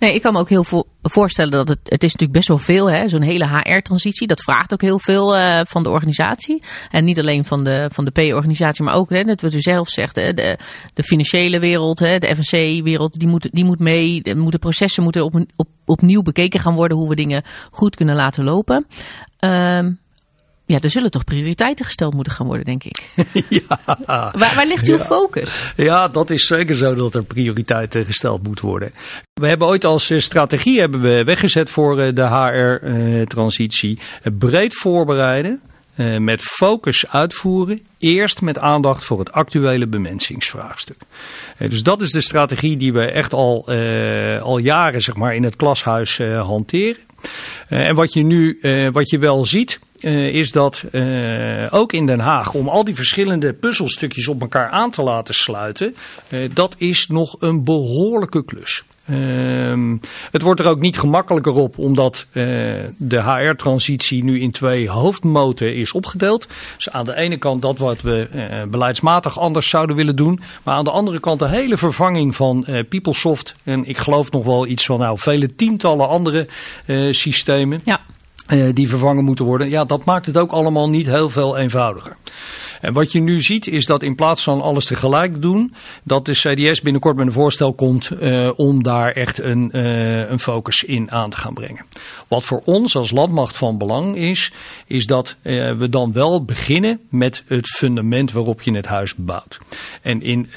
[0.01, 2.59] Nee, ik kan me ook heel vo voorstellen dat het, het is natuurlijk best wel
[2.59, 4.27] veel, hè, zo'n hele HR-transitie.
[4.27, 5.35] Dat vraagt ook heel veel
[5.67, 6.63] van de organisatie.
[6.91, 9.89] En niet alleen van de, van de P-organisatie, maar ook, hè, net wat u zelf
[9.89, 10.59] zegt, hè, de,
[10.95, 14.23] de financiële wereld, hè, de FNC-wereld, die moet, die moet mee.
[14.23, 18.15] De, moeten processen moeten op, op, opnieuw bekeken gaan worden hoe we dingen goed kunnen
[18.15, 18.87] laten lopen.
[19.41, 19.99] Um,
[20.67, 23.09] ja, er zullen toch prioriteiten gesteld moeten gaan worden, denk ik.
[23.49, 23.81] ja.
[24.07, 25.05] Waar, waar ligt uw ja.
[25.05, 25.73] focus?
[25.77, 28.93] Ja, dat is zeker zo dat er prioriteiten gesteld moeten worden.
[29.33, 33.99] We hebben ooit als strategie hebben we weggezet voor de HR-transitie.
[34.39, 35.61] breed voorbereiden.
[36.19, 37.81] Met focus uitvoeren.
[37.99, 40.97] Eerst met aandacht voor het actuele bemensingsvraagstuk.
[41.59, 43.67] Dus dat is de strategie die we echt al,
[44.41, 46.97] al jaren zeg maar, in het klashuis hanteren.
[47.69, 48.59] en wat je nu
[48.93, 52.95] wat je wel ziet, uh, is dat uh, ook in Den Haag, om al die
[52.95, 55.95] verschillende puzzelstukjes op elkaar aan te laten sluiten,
[56.29, 58.85] uh, dat is nog een behoorlijke klus.
[59.11, 59.95] Uh,
[60.31, 62.27] het wordt er ook niet gemakkelijker op, omdat
[62.97, 66.49] de HR-transitie nu in twee hoofdmoten is opgedeeld.
[66.77, 68.29] Dus aan de ene kant dat wat we
[68.71, 73.55] beleidsmatig anders zouden willen doen, maar aan de andere kant de hele vervanging van PeopleSoft
[73.65, 76.49] en ik geloof nog wel iets van nou, vele tientallen andere
[77.11, 77.81] systemen.
[77.85, 78.01] Ja.
[78.53, 79.69] Uh, die vervangen moeten worden.
[79.69, 82.17] Ja, dat maakt het ook allemaal niet heel veel eenvoudiger.
[82.81, 86.33] En wat je nu ziet is dat in plaats van alles tegelijk doen, dat de
[86.33, 91.11] CDS binnenkort met een voorstel komt uh, om daar echt een, uh, een focus in
[91.11, 91.85] aan te gaan brengen.
[92.29, 94.53] Wat voor ons als landmacht van belang is,
[94.87, 99.59] is dat uh, we dan wel beginnen met het fundament waarop je het huis bouwt.
[100.03, 100.49] En in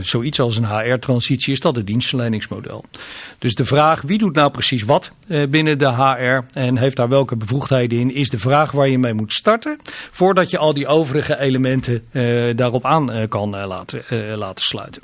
[0.00, 2.84] zoiets als een HR-transitie is dat het dienstverleningsmodel.
[3.38, 7.36] Dus de vraag wie doet nou precies wat binnen de HR en heeft daar welke
[7.36, 9.78] bevoegdheden in, is de vraag waar je mee moet starten
[10.10, 14.04] voordat je al die overige elementen elementen uh, daarop aan uh, kan uh, laten,
[14.36, 15.02] laten sluiten.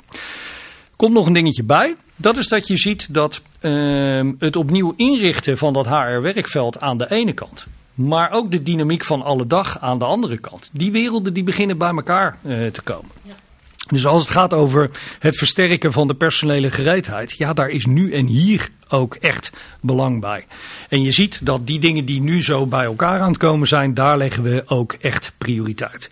[0.95, 1.95] Komt nog een dingetje bij.
[2.15, 7.11] Dat is dat je ziet dat ehm, het opnieuw inrichten van dat HR-werkveld aan de
[7.11, 7.65] ene kant.
[7.93, 10.69] Maar ook de dynamiek van alle dag aan de andere kant.
[10.73, 12.37] Die werelden die beginnen bij elkaar
[12.71, 13.11] te komen.
[13.21, 13.35] Ja.
[13.87, 14.89] Dus als het gaat over
[15.19, 20.21] het versterken van de personele gereedheid, ja, daar is nu en hier ook echt belang
[20.21, 20.45] bij.
[20.89, 23.93] En je ziet dat die dingen die nu zo bij elkaar aan het komen zijn,
[23.93, 26.09] daar leggen we ook echt prioriteit.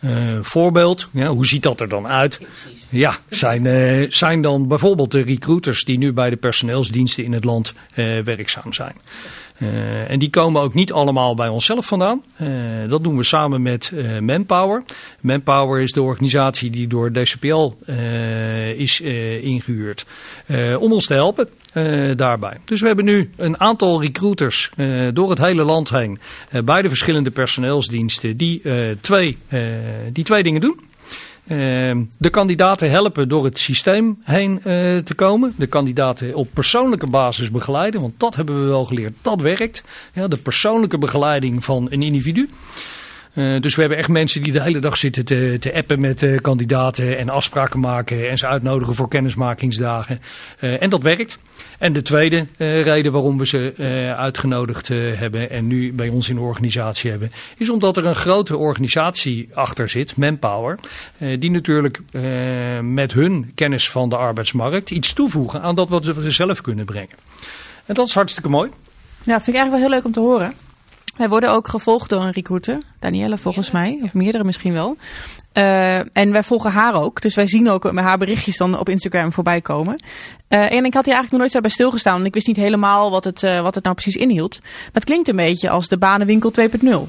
[0.00, 2.40] Uh, voorbeeld, ja, hoe ziet dat er dan uit?
[2.88, 7.44] Ja, zijn, uh, zijn dan bijvoorbeeld de recruiters die nu bij de personeelsdiensten in het
[7.44, 8.94] land uh, werkzaam zijn.
[9.58, 12.22] Uh, en die komen ook niet allemaal bij onszelf vandaan.
[12.40, 12.48] Uh,
[12.88, 14.82] dat doen we samen met uh, Manpower.
[15.20, 17.72] Manpower is de organisatie die door DCPL
[18.76, 19.00] is
[19.40, 20.06] ingehuurd
[20.78, 21.48] om ons te helpen
[22.16, 22.56] daarbij.
[22.64, 24.70] Dus we hebben nu een aantal recruiters
[25.12, 26.18] door het hele land heen
[26.64, 28.62] bij de verschillende personeelsdiensten die,
[29.00, 29.38] twee,
[30.12, 30.87] die twee dingen doen.
[31.48, 34.62] Ehm, de kandidaten helpen door het systeem heen uh,
[34.98, 35.54] te komen.
[35.56, 39.84] De kandidaten op persoonlijke basis begeleiden, want dat hebben we wel geleerd, dat werkt.
[40.12, 42.48] Ja, de persoonlijke begeleiding van een individu.
[43.38, 46.22] Uh, dus we hebben echt mensen die de hele dag zitten te, te appen met
[46.22, 50.20] uh, kandidaten en afspraken maken en ze uitnodigen voor kennismakingsdagen.
[50.60, 51.38] Uh, en dat werkt.
[51.78, 53.72] En de tweede reden waarom we ze
[54.16, 58.56] uitgenodigd hebben en nu bij ons in de organisatie hebben, is omdat er een grote
[58.56, 60.78] organisatie achter zit, Manpower,
[61.38, 62.00] die natuurlijk
[62.82, 67.16] met hun kennis van de arbeidsmarkt iets toevoegen aan dat wat we zelf kunnen brengen.
[67.86, 68.70] En dat is hartstikke mooi.
[69.22, 70.52] Ja, vind ik eigenlijk wel heel leuk om te horen.
[71.18, 74.96] Wij worden ook gevolgd door een recruiter, Danielle volgens mij, of meerdere misschien wel.
[75.54, 77.20] Uh, en wij volgen haar ook.
[77.22, 80.02] Dus wij zien ook met haar berichtjes dan op Instagram voorbij komen.
[80.48, 82.14] Uh, en ik had hier eigenlijk nog nooit zo bij stilgestaan.
[82.14, 84.58] Want ik wist niet helemaal wat het, uh, wat het nou precies inhield.
[84.62, 87.08] Maar het klinkt een beetje als de banenwinkel 2.0.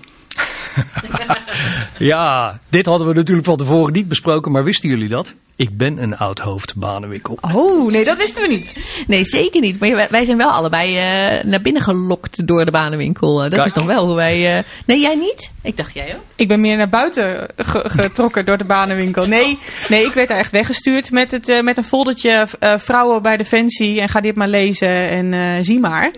[2.12, 4.52] ja, dit hadden we natuurlijk van tevoren niet besproken.
[4.52, 5.34] Maar wisten jullie dat?
[5.60, 7.38] Ik ben een oud hoofd banenwinkel.
[7.42, 8.76] Oh, nee, dat wisten we niet.
[9.08, 9.80] Nee, zeker niet.
[9.80, 13.36] Maar wij zijn wel allebei uh, naar binnen gelokt door de banenwinkel.
[13.36, 13.66] Uh, dat Kijk.
[13.66, 14.58] is toch wel hoe wij...
[14.58, 14.64] Uh...
[14.86, 15.52] Nee, jij niet?
[15.62, 16.22] Ik dacht jij ook.
[16.36, 19.26] Ik ben meer naar buiten ge getrokken door de banenwinkel.
[19.26, 24.02] Nee, nee, ik werd daar echt weggestuurd met, het, met een foldertje vrouwen bij Defensie.
[24.02, 26.12] En ga dit maar lezen en zie maar.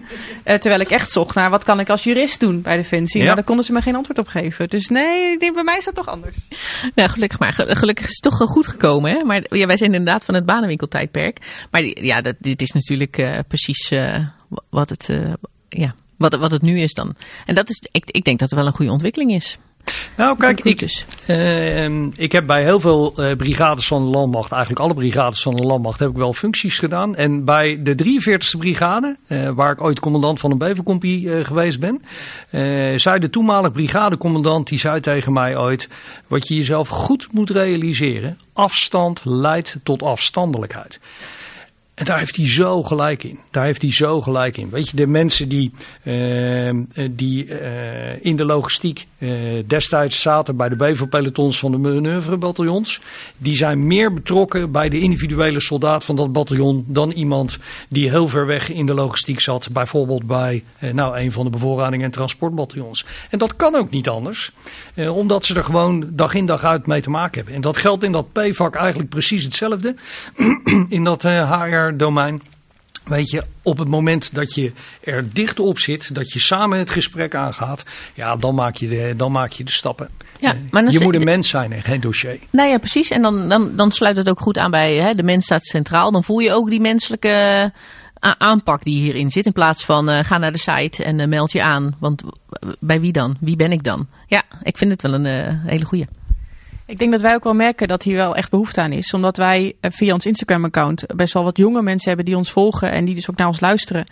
[0.44, 3.20] terwijl ik echt zocht naar wat kan ik als jurist doen bij Defensie.
[3.20, 3.26] Ja.
[3.26, 4.28] Maar daar konden ze me geen antwoord op
[4.70, 6.36] Dus nee, bij mij is dat toch anders.
[6.96, 7.54] Nou, gelukkig maar.
[7.54, 9.24] Gelukkig is het toch goed gekomen, hè?
[9.24, 11.66] Maar ja, wij zijn inderdaad van het banenwinkeltijdperk.
[11.72, 14.28] Maar ja, dat, dit is natuurlijk uh, precies uh,
[14.70, 15.34] wat, het, uh,
[15.70, 17.16] ja, wat, wat het nu is dan.
[17.46, 19.58] En dat is, ik, ik denk dat het wel een goede ontwikkeling is.
[20.18, 24.82] Nou, kijk, ik, uh, ik heb bij heel veel uh, brigades van de landmacht, eigenlijk
[24.82, 27.16] alle brigades van de landmacht, heb ik wel functies gedaan.
[27.16, 32.02] En bij de 43e brigade, uh, waar ik ooit commandant van een bevelcompie geweest ben,
[33.00, 35.90] zei de toenmalig brigadecommandant, die zei tegen mij ooit,
[36.28, 41.00] wat je jezelf goed moet realiseren, afstand leidt tot afstandelijkheid.
[42.02, 43.40] En daar heeft hij zo gelijk in.
[43.52, 44.70] Daar heeft hij zo gelijk in.
[44.70, 45.72] Weet je, de mensen die,
[46.04, 46.70] uh,
[47.12, 49.08] die uh, in de logistiek
[49.68, 53.02] destijds zaten bij de bevelpelotons van de manoeuvrebataljons,
[53.38, 57.58] die zijn meer betrokken bij de individuele soldaat van dat bataljon dan iemand
[57.90, 59.70] die heel ver weg in de logistiek zat.
[59.72, 63.06] Bijvoorbeeld bij nou, een van de bevoorrading- en transportbataljons.
[63.30, 64.52] En dat kan ook niet anders,
[64.96, 67.54] omdat ze er gewoon dag in dag uit mee te maken hebben.
[67.56, 69.96] En dat geldt in dat P-vak eigenlijk precies hetzelfde.
[70.90, 72.42] in dat HR domein.
[73.04, 74.72] Weet je, op het moment dat je
[75.04, 77.84] er dicht op zit, dat je samen het gesprek aangaat,
[78.16, 80.10] ja, dan maak je de, dan maak je de stappen.
[80.40, 82.40] Ja, maar je moet een mens zijn en geen dossier.
[82.50, 83.10] Nou ja, precies.
[83.10, 86.12] En dan, dan, dan sluit het ook goed aan bij hè, de mens staat centraal.
[86.12, 87.72] Dan voel je ook die menselijke
[88.22, 89.46] aanpak die hierin zit.
[89.46, 91.96] In plaats van uh, ga naar de site en uh, meld je aan.
[92.00, 92.24] Want
[92.80, 93.38] bij wie dan?
[93.40, 94.08] Wie ben ik dan?
[94.28, 96.06] Ja, ik vind het wel een uh, hele goeie.
[96.92, 99.14] Ik denk dat wij ook wel merken dat hier wel echt behoefte aan is.
[99.14, 102.92] Omdat wij eh, via ons Instagram-account best wel wat jonge mensen hebben die ons volgen
[102.92, 104.06] en die dus ook naar ons luisteren.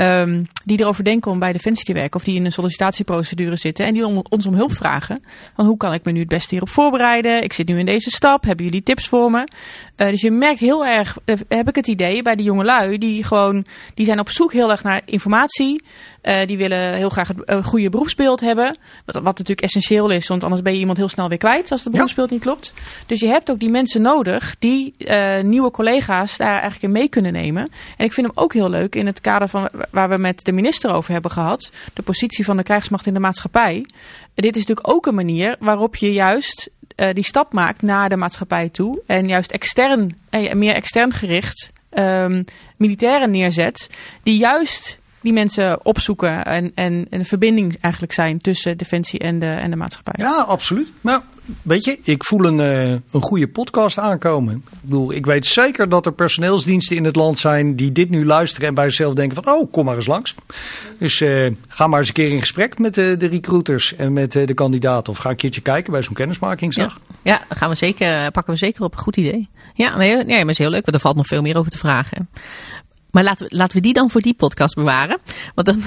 [0.00, 3.86] Um, die erover denken om bij Defensie te werken of die in een sollicitatieprocedure zitten
[3.86, 5.22] en die om, ons om hulp vragen.
[5.54, 7.42] Van hoe kan ik me nu het beste hierop voorbereiden?
[7.42, 8.44] Ik zit nu in deze stap.
[8.44, 9.48] Hebben jullie tips voor me?
[9.96, 12.98] Uh, dus je merkt heel erg, uh, heb ik het idee, bij de jonge lui
[12.98, 15.82] die gewoon, die zijn op zoek heel erg naar informatie.
[16.22, 18.76] Uh, die willen heel graag een goede beroepsbeeld hebben.
[19.04, 21.84] Wat, wat, natuurlijk essentieel is, want anders ben je iemand heel snel weer kwijt als
[21.84, 22.34] het beroepsbeeld ja.
[22.34, 22.72] niet klopt.
[23.06, 24.94] Dus je hebt ook die mensen nodig die
[25.42, 27.62] nieuwe collega's daar eigenlijk in mee kunnen nemen.
[27.96, 30.52] En ik vind hem ook heel leuk in het kader van waar we met de
[30.52, 31.70] minister over hebben gehad.
[31.94, 33.86] De positie van de krijgsmacht in de maatschappij.
[34.34, 38.16] Dit is natuurlijk ook een manier waarop je juist uh, die stap maakt naar de
[38.16, 39.00] maatschappij toe.
[39.06, 42.44] En juist extern, en meer extern gericht um,
[42.76, 43.90] militairen neerzet.
[44.22, 49.46] Die juist die mensen opzoeken en, en, een verbinding eigenlijk zijn tussen Defensie en de,
[49.46, 50.14] en de maatschappij.
[50.24, 50.92] Ja, absoluut.
[51.00, 51.20] Maar
[51.62, 54.54] weet je, ik voel een, uh, een goede podcast aankomen.
[54.54, 58.26] Ik bedoel, ik weet zeker dat er personeelsdiensten in het land zijn die dit nu
[58.26, 60.34] luisteren en bij zichzelf denken van, oh, kom maar eens langs.
[60.98, 64.32] Dus uh, ga maar eens een keer in gesprek met uh, de recruiters en met
[64.32, 65.12] de kandidaten.
[65.12, 67.00] Of ga een keertje kijken bij zo'n kennismakingsdag.
[67.22, 68.92] Ja, ja gaan we zeker, pakken we zeker op.
[68.92, 69.48] Een goed idee.
[69.74, 71.78] Ja, nee, nee, maar is heel leuk, want er valt nog veel meer over te
[71.78, 72.28] vragen.
[73.10, 75.18] Maar laten we, laten we die dan voor die podcast bewaren.
[75.54, 75.82] Want, dan,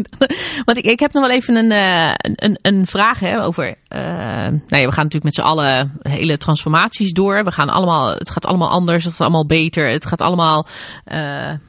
[0.66, 3.66] want ik, ik heb nog wel even een, uh, een, een vraag hè, over.
[3.66, 4.00] Uh,
[4.46, 7.44] nou ja, we gaan natuurlijk met z'n allen hele transformaties door.
[7.44, 9.88] We gaan allemaal, het gaat allemaal anders, het gaat allemaal beter.
[9.88, 10.66] Het gaat allemaal.
[11.12, 11.18] Uh,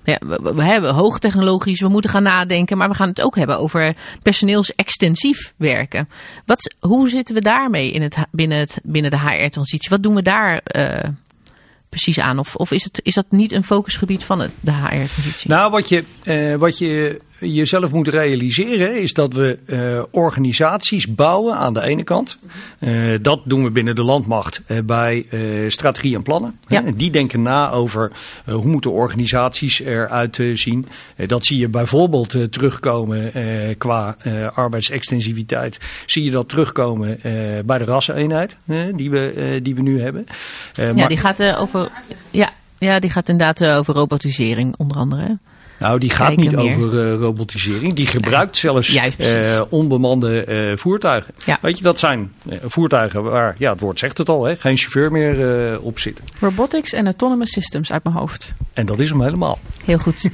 [0.04, 2.78] ja, we, we hebben hoogtechnologisch, we moeten gaan nadenken.
[2.78, 6.10] Maar we gaan het ook hebben over personeelsextensief werken.
[6.46, 9.90] Wat, hoe zitten we daarmee in het, binnen, het, binnen de HR-transitie?
[9.90, 10.62] Wat doen we daar?
[12.04, 12.40] Precies aan?
[12.40, 15.50] Of, of is, het, is dat niet een focusgebied van de HR-transitie?
[15.50, 21.56] Nou, wat je, uh, wat je jezelf moet realiseren is dat we uh, organisaties bouwen
[21.56, 22.38] aan de ene kant.
[22.80, 25.26] Uh, dat doen we binnen de landmacht uh, bij
[25.68, 26.60] strategie en plannen.
[26.68, 26.84] Ja.
[26.84, 28.12] En die denken na over
[28.46, 30.88] hoe moeten organisaties eruit zien.
[31.28, 33.32] dat zie je bijvoorbeeld terugkomen
[33.78, 34.18] qua
[34.54, 35.80] arbeidsextensiviteit.
[36.06, 37.20] Zie je dat terugkomen
[37.66, 38.58] bij de rasseneenheid
[38.96, 40.26] die, we, die we nu hebben.
[40.74, 41.08] ja, maar...
[41.08, 41.90] die gaat over...
[42.32, 45.38] Ja, ja, die gaat inderdaad over robotisering onder andere.
[45.80, 47.94] Nou, die gaat niet over uh, robotisering.
[47.94, 51.34] Die gebruikt zelfs uh, onbemande uh, voertuigen.
[51.46, 51.58] Ja.
[51.62, 55.12] Weet je, dat zijn voertuigen waar, ja, het woord zegt het al, hè, geen chauffeur
[55.12, 56.22] meer op zit.
[56.40, 58.56] Robotics en autonomous systems uit mijn hoofd.
[58.74, 59.60] En dat is hem helemaal.
[59.86, 60.24] Heel goed.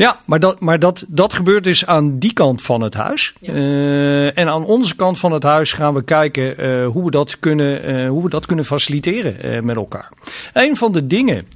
[0.00, 3.34] Ja, maar, dat, maar dat, dat gebeurt dus aan die kant van het huis.
[3.40, 3.52] Ja.
[3.52, 7.38] Uh, en aan onze kant van het huis gaan we kijken uh, hoe, we dat
[7.38, 10.08] kunnen, uh, hoe we dat kunnen faciliteren met elkaar.
[10.52, 11.46] Een van de dingen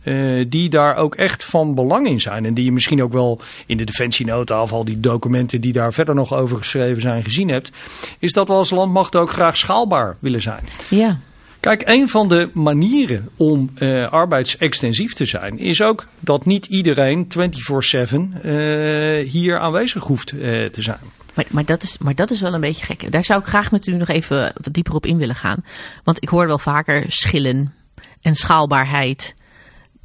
[0.48, 2.44] die daar ook echt van belang in zijn.
[2.44, 5.92] En die je misschien ook wel in de defensienota of al die documenten die daar
[5.92, 7.70] verder nog over geschreven zijn gezien hebt.
[8.18, 10.64] Is dat we als landmacht ook graag schaalbaar willen zijn.
[10.88, 11.18] Ja.
[11.64, 17.26] Kijk, een van de manieren om uh, arbeidsextensief te zijn is ook dat niet iedereen
[17.38, 17.38] 24/7
[18.44, 20.98] uh, hier aanwezig hoeft uh, te zijn.
[21.34, 23.12] Maar, maar, dat is, maar dat is wel een beetje gek.
[23.12, 25.64] Daar zou ik graag met u nog even wat dieper op in willen gaan.
[26.02, 27.74] Want ik hoor wel vaker schillen
[28.22, 29.34] en schaalbaarheid.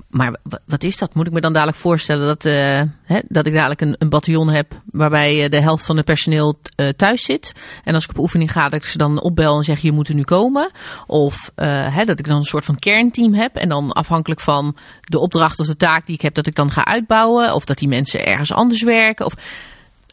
[0.10, 1.14] Maar wat is dat?
[1.14, 4.50] Moet ik me dan dadelijk voorstellen dat, uh, hè, dat ik dadelijk een, een bataljon
[4.50, 7.52] heb waarbij uh, de helft van het personeel uh, thuis zit.
[7.84, 10.08] En als ik op oefening ga, dat ik ze dan opbel en zeg je moet
[10.08, 10.72] er nu komen.
[11.08, 13.56] Of hè, dat ik dan een soort van kernteam heb.
[13.56, 16.72] En dan afhankelijk van de opdracht of de taak die ik heb, dat ik dan
[16.72, 17.54] ga uitbouwen.
[17.54, 19.26] Of dat die mensen ergens anders werken.
[19.26, 19.34] Of...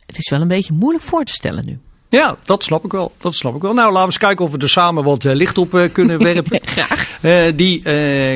[0.07, 1.79] Het is wel een beetje moeilijk voor te stellen nu.
[2.09, 3.13] Ja, dat snap ik wel.
[3.19, 3.73] Dat snap ik wel.
[3.73, 6.19] Nou, laten we eens kijken of we er samen wat uh, licht op uh, kunnen
[6.33, 6.61] werpen.
[6.65, 7.09] Graag.
[7.23, 7.83] Uh, die,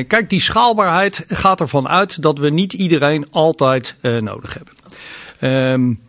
[0.03, 4.73] kijk, die schaalbaarheid gaat ervan uit dat we niet iedereen altijd nodig hebben.
[5.71, 5.99] Um,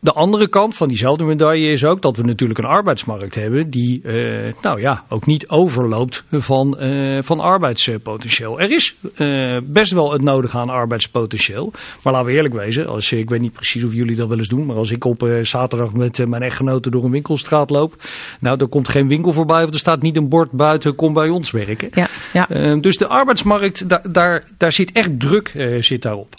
[0.00, 4.00] de andere kant van diezelfde medaille is ook dat we natuurlijk een arbeidsmarkt hebben die
[4.02, 8.60] uh, nou ja, ook niet overloopt van, uh, van arbeidspotentieel.
[8.60, 11.72] Er is uh, best wel het nodige aan arbeidspotentieel.
[12.02, 14.48] Maar laten we eerlijk wezen, als, ik weet niet precies of jullie dat wel eens
[14.48, 17.94] doen, maar als ik op zaterdag met mijn echtgenote door een winkelstraat loop,
[18.40, 21.28] nou er komt geen winkel voorbij of er staat niet een bord buiten, kom bij
[21.28, 21.90] ons werken.
[21.94, 22.74] Ja, ja.
[22.76, 26.36] dus de arbeidsmarkt, daar, daar, daar zit echt druk zit daarop.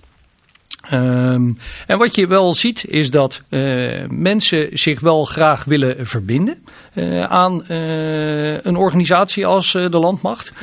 [0.94, 6.64] Um, en wat je wel ziet is dat uh, mensen zich wel graag willen verbinden
[7.28, 10.54] aan uh, een organisatie als de Landmacht.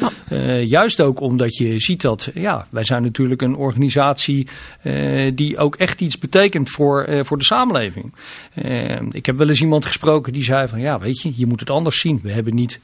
[0.64, 4.49] Juist ook omdat je ziet dat ja, wij zijn natuurlijk een organisatie
[5.35, 8.14] die ook echt iets betekent voor, voor de samenleving.
[9.11, 11.71] Ik heb wel eens iemand gesproken die zei van ja weet je, je moet het
[11.71, 12.21] anders zien.
[12.23, 12.81] We hebben niet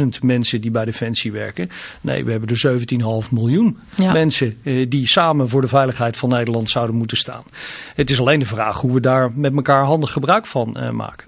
[0.00, 1.70] 65.000 mensen die bij Defensie werken.
[2.00, 4.12] Nee, we hebben er 17,5 miljoen ja.
[4.12, 7.42] mensen die samen voor de veiligheid van Nederland zouden moeten staan.
[7.94, 11.26] Het is alleen de vraag hoe we daar met elkaar handig gebruik van maken.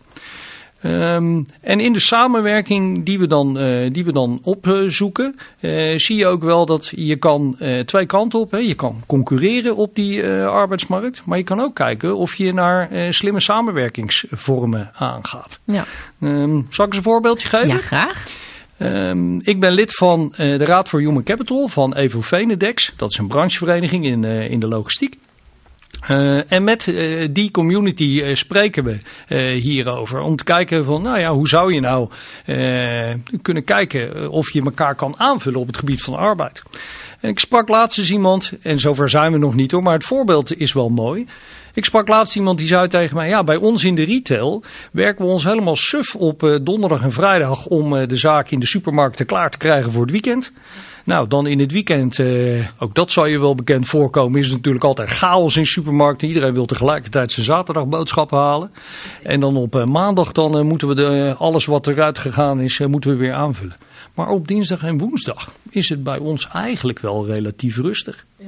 [0.85, 6.17] Um, en in de samenwerking die we dan, uh, die we dan opzoeken, uh, zie
[6.17, 8.51] je ook wel dat je kan uh, twee kanten op.
[8.51, 8.59] Hè.
[8.59, 13.41] Je kan concurreren op die arbeidsmarkt, maar je kan ook kijken of je naar slimme
[13.41, 15.61] samenwerkingsvormen aangaat.
[15.65, 15.85] Ja.
[16.21, 17.69] Um, zal ik eens een voorbeeldje geven?
[17.69, 18.27] Ja, graag.
[18.79, 22.93] Um, ik ben lid van de Raad voor Human Capital van Evo Venedex.
[22.97, 25.19] Dat is een branchevereniging in, in de logistiek.
[26.09, 28.99] Uh, en met uh, die community uh, spreken we
[29.53, 30.21] hierover.
[30.21, 32.09] Om te kijken van, nou ja, hoe zou je nou
[33.43, 36.63] kunnen kijken of je elkaar kan aanvullen op het gebied van arbeid.
[37.21, 40.05] En ik sprak laatst eens iemand, en zover zijn we nog niet hoor, maar het
[40.05, 41.27] voorbeeld is wel mooi.
[41.75, 45.25] Ik sprak laatst iemand die zei tegen mij: Ja, bij ons in de retail werken
[45.25, 49.51] we ons helemaal suf op donderdag en vrijdag om de zaak in de supermarkten klaar
[49.51, 50.53] te krijgen voor het weekend.
[51.05, 54.57] Nou, dan in het weekend, uh, ook dat zal je wel bekend voorkomen, is het
[54.57, 56.29] natuurlijk altijd chaos in supermarkten.
[56.29, 58.71] Iedereen wil tegelijkertijd zijn zaterdagboodschappen halen.
[59.23, 63.17] En dan op maandag dan moeten we de, alles wat eruit gegaan is, moeten we
[63.17, 63.77] weer aanvullen.
[64.15, 68.27] Maar op dinsdag en woensdag is het bij ons eigenlijk wel relatief rustig.
[68.37, 68.47] Ja.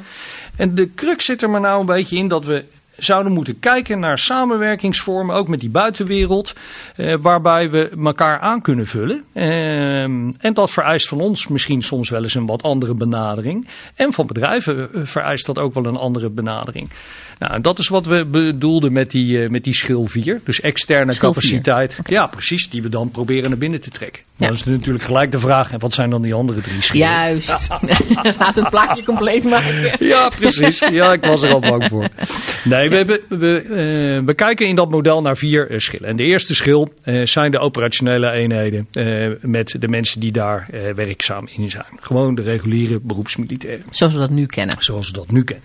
[0.57, 2.65] En de crux zit er maar nou een beetje in dat we
[3.05, 6.55] zouden moeten kijken naar samenwerkingsvormen, ook met die buitenwereld,
[6.97, 9.25] eh, waarbij we elkaar aan kunnen vullen.
[9.33, 13.69] Ehm, en dat vereist van ons misschien soms wel eens een wat andere benadering.
[13.95, 16.91] En van bedrijven eh, vereist dat ook wel een andere benadering.
[17.43, 20.41] Nou, en dat is wat we bedoelden met die, uh, met die schil 4.
[20.45, 21.99] Dus externe Schil capaciteit.
[22.05, 22.71] Ja, precies.
[22.71, 24.23] Die we dan proberen naar binnen te trekken.
[24.37, 24.47] Ja.
[24.47, 27.07] Dan is natuurlijk gelijk de vraag, en wat zijn dan die andere drie schillen?
[27.07, 27.69] Juist.
[28.39, 30.07] Laat het plaatje compleet maken.
[30.07, 30.79] Ja, precies.
[30.91, 32.09] Ja, ik was er al bang voor.
[32.65, 36.09] Nee, we, hebben, we, eh, we kijken in dat model naar vier eh, schillen.
[36.09, 40.69] En de eerste schil eh, zijn de operationele eenheden eh, met de mensen die daar
[40.73, 41.87] eh, werkzaam in zijn.
[42.01, 44.77] Gewoon de reguliere beroepsmilitairen, Zoals we dat nu kennen.
[44.79, 45.65] zoals we dat nu kennen.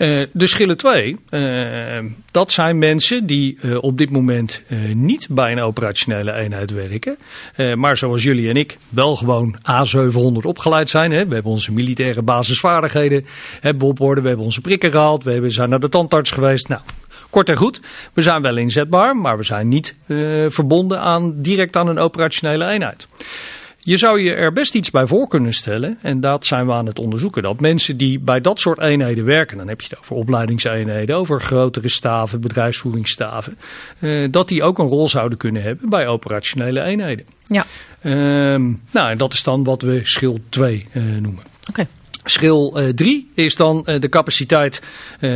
[0.00, 1.16] Eh, de schillen 2,
[2.30, 7.16] dat zijn mensen die eh, op dit moment eh, niet bij een operationele eenheid werken.
[7.54, 11.10] Eh, maar zoals jullie en ik wel gewoon A700 opgeleid zijn.
[11.12, 11.26] Hè.
[11.26, 13.26] We hebben onze militaire basisvaardigheden
[13.60, 14.20] hebben op orde.
[14.20, 15.24] We hebben onze prikken gehaald.
[15.24, 16.68] We zijn naar de tandarts geweest.
[16.68, 16.80] Nou,
[17.30, 17.80] kort en goed.
[18.14, 20.16] We zijn wel inzetbaar, maar we zijn niet eh,
[20.48, 23.08] verbonden aan, direct aan een operationele eenheid.
[23.90, 26.86] Je zou je er best iets bij voor kunnen stellen, en dat zijn we aan
[26.86, 30.16] het onderzoeken, dat mensen die bij dat soort eenheden werken, dan heb je het over
[30.16, 33.58] opleidingseenheden, over grotere staven, bedrijfsvoeringsstaven,
[33.98, 37.26] eh, dat die ook een rol zouden kunnen hebben bij operationele eenheden.
[37.44, 37.66] Ja.
[38.02, 41.42] Ehm, nou, en dat is dan wat we schil 2 eh, noemen.
[41.68, 41.86] Oké.
[42.30, 44.82] Schil 3 is dan eh, de capaciteit
[45.20, 45.30] eh,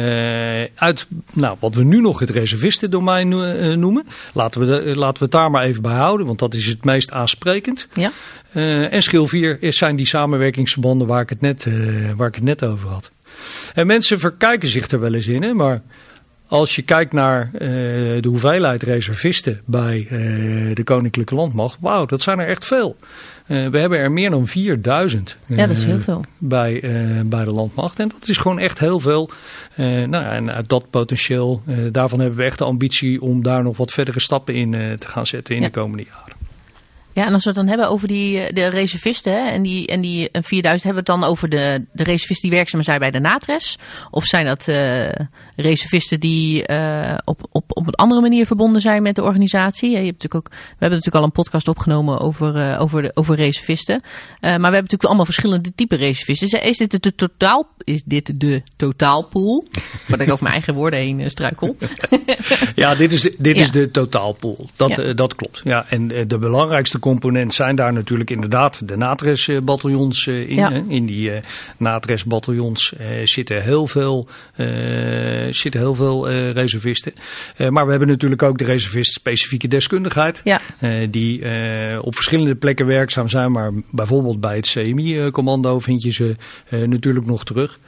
[0.75, 4.07] uit nou, wat we nu nog het reservistendomein no- eh, noemen.
[4.33, 6.67] Laten we, de- eh, laten we het daar maar even bij houden, want dat is
[6.67, 7.89] het meest aansprekend.
[7.95, 8.13] Ja.
[8.53, 11.75] Eh, en schil 4 is, zijn die samenwerkingsverbanden waar ik het net, eh,
[12.17, 13.11] waar ik het net over had.
[13.75, 15.83] En mensen verkijken zich er wel eens in, hè, maar
[16.49, 17.61] als je kijkt naar eh,
[18.21, 20.19] de hoeveelheid reservisten bij eh,
[20.75, 22.97] de Koninklijke Landmacht, wauw, dat zijn er echt veel.
[23.47, 26.25] Eh, we hebben er meer dan 4000 Ja, dat is heel veel.
[26.39, 26.81] bij,
[27.27, 27.99] bij de landmacht.
[27.99, 29.31] En dat is gewoon echt heel veel.
[29.77, 33.77] Nou, ja, en uit dat potentieel, daarvan hebben we echt de ambitie om daar nog
[33.77, 35.67] wat verdere stappen in te gaan zetten in Ja.
[35.67, 36.43] de komende jaren.
[37.13, 40.01] Ja, en als we het dan hebben over die, de reservisten hè, en die, en
[40.01, 43.11] die eh, 4000, hebben we het dan over de, de reservisten die werkzaam zijn bij
[43.11, 43.79] de NATRES?
[44.11, 44.69] Of zijn dat
[45.57, 49.91] reservisten die eh, op, op, op een andere manier verbonden zijn met de organisatie?
[49.91, 53.11] Je hebt natuurlijk ook, we hebben natuurlijk al een podcast opgenomen over, eh, over, de,
[53.15, 53.95] over reservisten.
[53.95, 54.03] Eh,
[54.41, 56.47] maar we hebben natuurlijk allemaal verschillende typen reservisten.
[56.63, 59.65] Is, is dit de, de totaal, is dit de totaalpool?
[60.07, 61.77] Voordat ik over mijn eigen woorden heen struikel.
[62.75, 63.63] Ja, dit is, dit Ja.
[63.63, 64.69] is de totaalpool.
[64.77, 65.13] Dat, Ja.
[65.13, 65.61] dat klopt.
[65.65, 70.55] Ja, en de belangrijkste component zijn daar natuurlijk inderdaad de NATRES-bataljons in.
[70.55, 70.71] Ja.
[70.89, 71.31] In die
[71.77, 72.93] NATRES-bataljons
[73.25, 74.29] zitten heel veel,
[75.51, 77.13] zitten heel veel eh, reservisten.
[77.57, 80.41] Eh, maar we hebben natuurlijk ook de reservist-specifieke deskundigheid.
[80.45, 80.61] Ja.
[80.79, 83.53] eh, die eh, op verschillende plekken werkzaam zijn.
[83.53, 86.37] Maar bijvoorbeeld bij het CMI-commando vind je ze
[86.69, 87.79] eh, natuurlijk nog terug.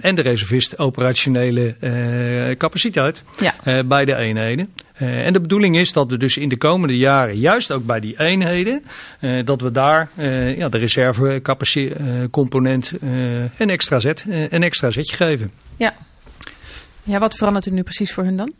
[0.00, 3.54] En de reservist operationele eh, capaciteit Ja.
[3.64, 4.68] eh, bij de eenheden.
[4.94, 8.00] Eh, en de bedoeling is dat we dus in de komende jaren, juist ook bij
[8.00, 8.84] die eenheden,
[9.20, 13.10] eh, dat we daar eh, ja, de reservecomponent eh
[13.60, 15.50] een, extra zet, eh, een extra zetje geven.
[15.76, 15.94] Ja.
[17.04, 18.52] Ja, wat verandert er nu precies voor hun dan?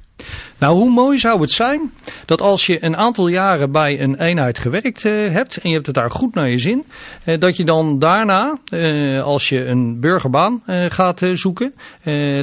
[0.58, 1.92] Nou, hoe mooi zou het zijn
[2.24, 5.86] dat als je een aantal jaren bij een eenheid gewerkt eh, hebt en je hebt
[5.86, 6.84] het daar goed naar je zin,
[7.24, 11.74] eh, dat je dan daarna, eh, als je een burgerbaan gaat zoeken,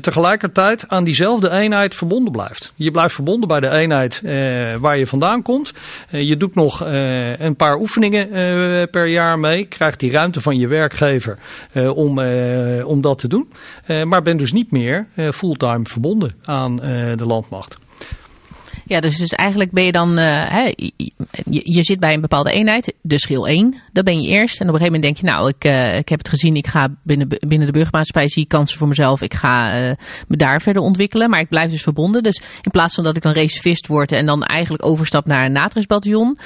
[0.02, 2.74] tegelijkertijd aan diezelfde eenheid verbonden blijft.
[2.76, 4.22] Je blijft verbonden bij de eenheid
[4.80, 5.74] waar je vandaan komt.
[6.10, 6.86] Je doet nog
[7.38, 8.30] een paar oefeningen
[8.90, 11.38] per jaar mee, krijgt die ruimte van je werkgever
[11.94, 12.20] om,
[12.84, 13.52] om dat te doen,
[14.06, 16.76] maar bent dus niet meer fulltime verbonden aan
[17.16, 17.61] de landmacht.
[18.92, 20.72] Ja, dus, dus eigenlijk ben je dan, eh,
[21.50, 24.60] je, zit bij een bepaalde eenheid, de schil 1, daar ben je eerst.
[24.60, 26.68] En op een gegeven moment denk je, nou, ik, eh, ik heb het gezien, ik
[26.68, 29.96] ga binnen, binnen de burgermaatschappij, zie kansen voor mezelf, ik ga eh,
[30.28, 31.30] me daar verder ontwikkelen.
[31.30, 32.24] Maar ik blijf dus verbonden.
[32.24, 35.52] Dus in plaats van dat ik dan reservist word en dan eigenlijk overstap naar een
[35.52, 36.38] natresbataljon,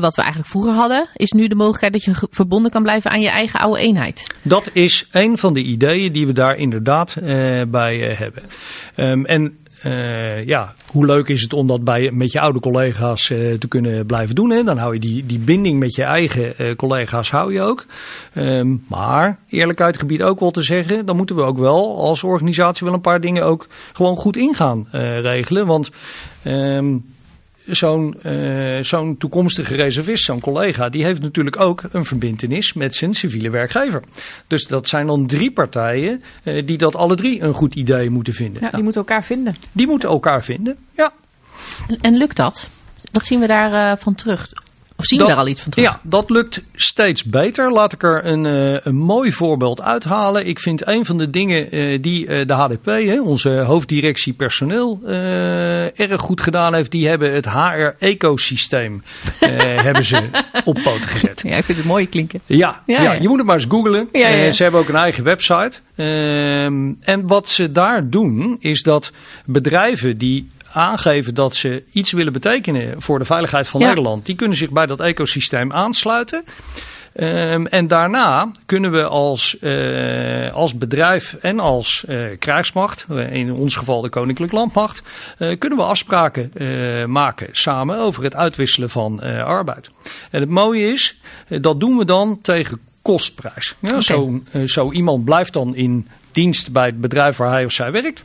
[0.00, 3.20] wat we eigenlijk vroeger hadden, is nu de mogelijkheid dat je verbonden kan blijven aan
[3.20, 4.26] je eigen oude eenheid.
[4.42, 7.16] Dat is een van de ideeën die we daar inderdaad
[7.68, 8.42] bij hebben.
[8.94, 13.30] Ehm, en eh, ja, hoe leuk is het om dat bij, met je oude collega's
[13.30, 14.50] eh, te kunnen blijven doen.
[14.50, 14.62] Hè?
[14.62, 17.86] Dan hou je die, die binding met je eigen eh, collega's hou je ook.
[18.32, 22.86] Ehm, maar eerlijkheid gebied ook wel te zeggen, dan moeten we ook wel als organisatie
[22.86, 25.66] wel een paar dingen ook gewoon goed in gaan eh, regelen.
[25.66, 25.90] Want
[26.42, 26.96] ehm,
[27.66, 33.14] zo'n eh, zo'n toekomstige reservist, zo'n collega, die heeft natuurlijk ook een verbintenis met zijn
[33.14, 34.02] civiele werkgever.
[34.46, 38.32] Dus dat zijn dan drie partijen eh, die dat alle drie een goed idee moeten
[38.32, 38.54] vinden.
[38.54, 39.56] Ja, Nou, die moeten elkaar vinden.
[39.72, 40.76] die moeten elkaar vinden.
[40.96, 41.12] Ja.
[41.88, 42.68] En, en lukt dat?
[43.12, 44.48] Wat zien we daarvan van terug?
[45.02, 45.90] Of zien we daar al iets van terug?
[45.90, 47.72] Ja, dat lukt steeds beter.
[47.72, 50.46] Laat ik er een, uh, een mooi voorbeeld uithalen.
[50.46, 55.00] Ik vind een van de dingen uh, die uh, de HDP, hè, onze hoofddirectie personeel,
[55.04, 56.90] erg goed gedaan heeft.
[56.90, 59.02] Die hebben het HR-ecosysteem
[59.86, 60.28] hebben ze
[60.64, 61.42] op poot gezet.
[61.44, 62.40] Ja, ik vind het mooi klinken.
[62.46, 63.12] Ja, ja, ja.
[63.12, 64.08] je moet het maar eens googlen.
[64.54, 65.78] ze hebben ook een eigen website.
[65.94, 69.12] Ehm, en wat ze daar doen, is dat
[69.44, 74.56] bedrijven die aangeven dat ze iets willen betekenen voor de veiligheid van Nederland, die kunnen
[74.56, 76.44] zich bij dat ecosysteem aansluiten.
[77.14, 83.52] Um, en daarna kunnen we als, uh, als bedrijf en als uh, krijgsmacht, eh, in
[83.52, 85.02] ons geval de Koninklijke Landmacht,
[85.38, 86.52] uh, kunnen we afspraken
[87.12, 89.90] maken samen over het uitwisselen van arbeid.
[90.30, 93.74] En het mooie is, dat doen we dan tegen kostprijs.
[93.78, 94.00] Ja, okay.
[94.00, 98.22] zo, zo iemand blijft dan in dienst bij het bedrijf waar hij of zij werkt.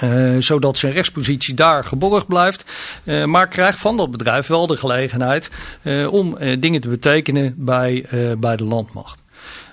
[0.00, 2.64] Uh, zodat zijn rechtspositie daar geborgd blijft.
[3.04, 5.50] Uh, maar krijgt van dat bedrijf wel de gelegenheid
[5.82, 8.06] uh, om dingen te betekenen bij,
[8.38, 9.22] bij de landmacht.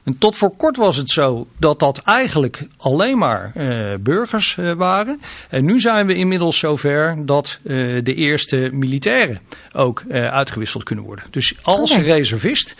[0.08, 4.72] En tot voor kort was het zo dat dat eigenlijk alleen maar uh, burgers uh,
[4.72, 5.22] waren.
[5.50, 9.40] En nu zijn we inmiddels zover dat uh, de eerste militairen
[9.74, 11.26] ook uitgewisseld kunnen worden.
[11.30, 12.04] Dus als okay.
[12.04, 12.76] reservist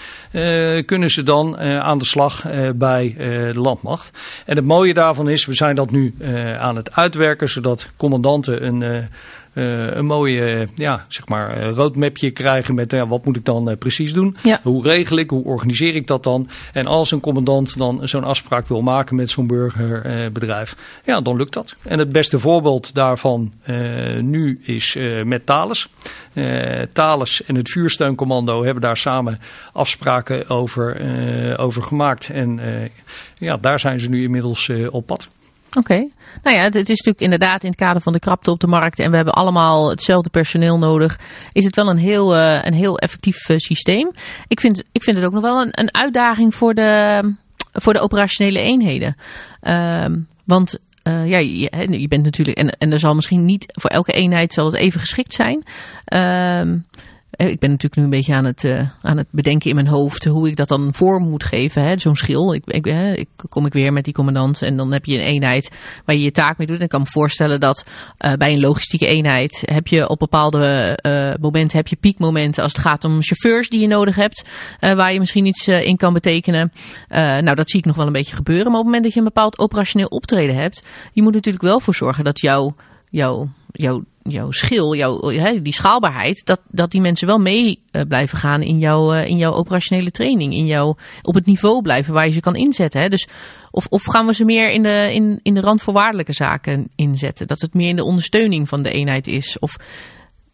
[0.86, 3.16] kunnen ze dan aan de slag bij
[3.54, 4.12] de landmacht.
[4.46, 6.16] En het mooie daarvan is, we zijn dat nu
[6.60, 9.08] aan het uitwerken, zodat commandanten een
[9.58, 14.38] een mooie ja, zeg maar, roadmapje krijgen met ja, wat moet ik dan precies doen?
[14.44, 14.60] Ja.
[14.64, 16.50] Hoe regel ik, hoe organiseer ik dat dan?
[16.74, 21.54] En als een commandant dan zo'n afspraak wil maken met zo'n burgerbedrijf, ja, dan lukt
[21.54, 21.76] dat.
[21.82, 23.54] En het beste voorbeeld daarvan
[24.22, 25.90] nu is met Thales.
[26.94, 29.40] Thales en het vuursteuncommando hebben daar samen
[29.74, 31.02] afspraken over,
[31.58, 32.30] over gemaakt.
[32.30, 32.60] En
[33.38, 35.30] ja, daar zijn ze nu inmiddels op pad.
[35.78, 36.08] Oké.
[36.44, 39.00] Nou ja, het, is natuurlijk inderdaad in het kader van de krapte op de markt
[39.00, 41.20] en we hebben allemaal hetzelfde personeel nodig.
[41.52, 44.12] Is het wel een heel, uh, een heel effectief uh, systeem.
[44.48, 47.22] Ik vind, ik vind het ook nog wel een, een uitdaging voor de,
[47.74, 49.18] voor de operationele eenheden.
[49.62, 50.06] Uh,
[50.44, 54.12] want uh, ja, je, je, bent natuurlijk, en, en er zal misschien niet voor elke
[54.12, 55.64] eenheid zal het even geschikt zijn.
[56.06, 56.78] Ehm,
[57.38, 60.26] ik ben natuurlijk nu een beetje aan het, uh, aan het bedenken in mijn hoofd
[60.26, 62.00] hoe ik dat dan vorm moet geven.
[62.00, 62.54] Zo'n schil.
[62.54, 65.72] Ik, ik, kom ik weer met die commandant en dan heb je een eenheid
[66.06, 66.78] waar je je taak mee doet.
[66.78, 67.86] En ik kan me voorstellen dat
[68.26, 72.72] uh, bij een logistieke eenheid heb je op bepaalde uh, momenten heb je piekmomenten als
[72.72, 74.44] het gaat om chauffeurs die je nodig hebt.
[74.80, 76.72] waar je misschien iets in kan betekenen.
[77.08, 78.72] nou, dat zie ik nog wel een beetje gebeuren.
[78.72, 80.84] Maar op het moment dat je een bepaald operationeel optreden hebt,
[81.14, 82.76] je moet natuurlijk wel voor zorgen dat jouw
[83.10, 85.20] jouw, jouw, jouw schil, jouw,
[85.62, 89.38] die schaalbaarheid, dat, dat die mensen wel mee uh, blijven gaan in, jouw uh, in
[89.38, 90.54] jouw operationele training.
[90.54, 93.02] In jouw, op het niveau blijven waar je ze kan inzetten.
[93.02, 93.10] Hè?
[93.10, 93.28] Dus
[93.72, 97.48] of, of gaan we ze meer in de, in, in de randvoorwaardelijke zaken inzetten?
[97.48, 99.60] Dat het meer in de ondersteuning van de eenheid is?
[99.60, 99.76] Of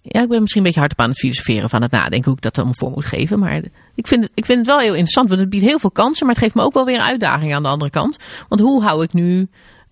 [0.02, 2.36] ja, ik ben misschien een beetje hard op aan het filosoferen van het nadenken hoe
[2.36, 3.40] ik dat dan voor moet geven.
[3.40, 3.62] Maar
[3.96, 6.26] ik vind, het, ik vind het wel heel interessant, want het biedt heel veel kansen.
[6.26, 8.18] Maar het geeft me ook wel weer een uitdaging aan de andere kant.
[8.48, 9.48] Want hoe hou ik nu...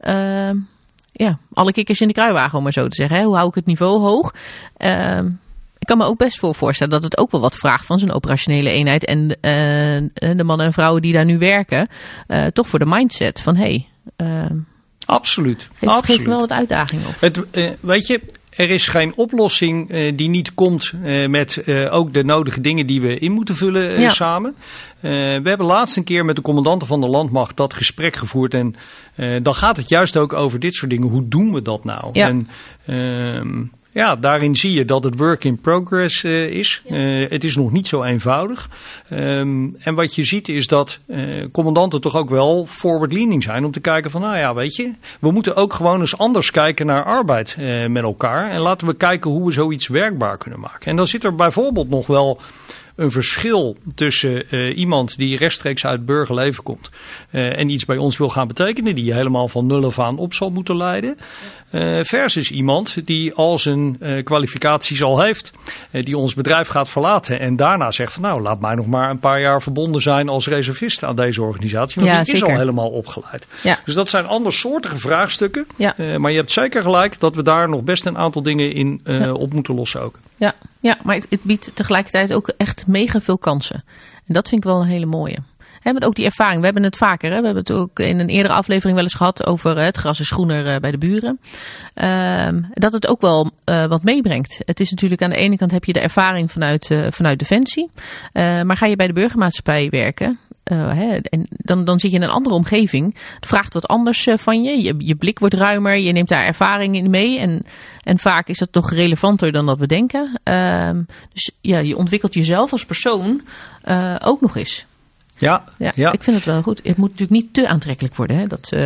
[0.08, 0.50] Uh,
[1.12, 3.18] ja, alle kikkers in de kruiwagen, om maar zo te zeggen.
[3.18, 3.24] Hè?
[3.24, 4.34] Hoe hou ik het niveau hoog?
[4.78, 5.20] Uh,
[5.78, 8.12] ik kan me ook best voor voorstellen dat het ook wel wat vraagt van zo'n
[8.12, 9.06] operationele eenheid.
[9.06, 11.88] En uh, de mannen en vrouwen die daar nu werken,
[12.28, 13.86] uh, toch voor de mindset van hé.
[14.16, 14.50] Hey,
[15.06, 15.70] Absoluut.
[15.74, 16.06] Het Absoluut.
[16.06, 17.20] geeft wel wat uitdaging op.
[17.20, 17.42] Het,
[17.80, 18.22] weet je,
[18.56, 22.86] er is geen oplossing uh, die niet komt uh, met uh, ook de nodige dingen
[22.86, 24.10] die we in moeten vullen ja.
[24.10, 24.56] samen.
[25.00, 28.54] we hebben laatst een keer met de commandanten van de landmacht dat gesprek gevoerd.
[28.54, 28.76] En
[29.44, 31.08] dan gaat het juist ook over dit soort dingen.
[31.08, 32.10] Hoe doen we dat nou?
[32.14, 32.28] Ja.
[32.28, 32.48] En,
[32.86, 36.82] ehm, ja, daarin zie je dat het work in progress uh, is.
[36.86, 36.96] Ja.
[36.96, 38.70] Uh, het is nog niet zo eenvoudig.
[39.12, 41.18] Um, en wat je ziet is dat uh,
[41.52, 44.92] commandanten toch ook wel forward leaning zijn om te kijken van, nou ja, weet je,
[45.20, 48.50] we moeten ook gewoon eens anders kijken naar arbeid met elkaar.
[48.50, 50.90] En laten we kijken hoe we zoiets werkbaar kunnen maken.
[50.90, 52.40] En dan zit er bijvoorbeeld nog wel
[52.96, 56.90] een verschil tussen uh, iemand die rechtstreeks uit burgerleven komt
[57.32, 60.18] uh, en iets bij ons wil gaan betekenen, die je helemaal van nul af aan
[60.18, 61.18] op zal moeten leiden,
[62.04, 65.52] versus iemand die al zijn kwalificaties al heeft,
[65.92, 69.20] die ons bedrijf gaat verlaten en daarna zegt van nou laat mij nog maar een
[69.20, 72.90] paar jaar verbonden zijn als reservist aan deze organisatie, want Ja, die is al helemaal
[72.90, 73.48] opgeleid.
[73.64, 73.80] Ja.
[73.86, 75.94] Dus dat zijn andersoortige vraagstukken, Ja.
[76.18, 79.02] maar je hebt zeker gelijk dat we daar nog best een aantal dingen in
[79.34, 80.20] op moeten lossen ook.
[80.36, 83.84] Ja, ja maar het, het biedt tegelijkertijd ook echt mega veel kansen.
[84.28, 85.38] En dat vind ik wel een hele mooie.
[85.82, 86.60] Hè, met ook die ervaring.
[86.60, 87.32] We hebben het vaker.
[87.32, 87.40] Hè?
[87.40, 90.32] We hebben het ook in een eerdere aflevering wel eens gehad over het gras is
[90.32, 91.40] groener eh, bij de buren.
[91.94, 94.62] Ehm, dat het ook wel eh, wat meebrengt.
[94.66, 97.90] Het is natuurlijk aan de ene kant heb je de ervaring vanuit, eh, vanuit Defensie.
[98.34, 100.40] Maar ga je bij de burgermaatschappij werken.
[100.64, 103.18] hè, en dan, dan zit je in een andere omgeving.
[103.36, 104.82] Het vraagt wat anders van je.
[104.82, 104.96] je.
[104.98, 105.98] Je blik wordt ruimer.
[105.98, 107.40] Je neemt daar ervaring in mee.
[107.40, 107.66] En,
[108.04, 110.40] en vaak is dat toch relevanter dan dat we denken.
[110.44, 111.02] Ehm,
[111.34, 113.42] dus ja, je ontwikkelt jezelf als persoon
[114.20, 114.86] ook nog eens.
[115.42, 116.12] Ja, Ja, ja.
[116.12, 116.82] ik vind het wel goed.
[116.84, 118.38] Het moet natuurlijk niet te aantrekkelijk worden.
[118.38, 118.48] Hè?
[118.48, 118.82] Dat, eh,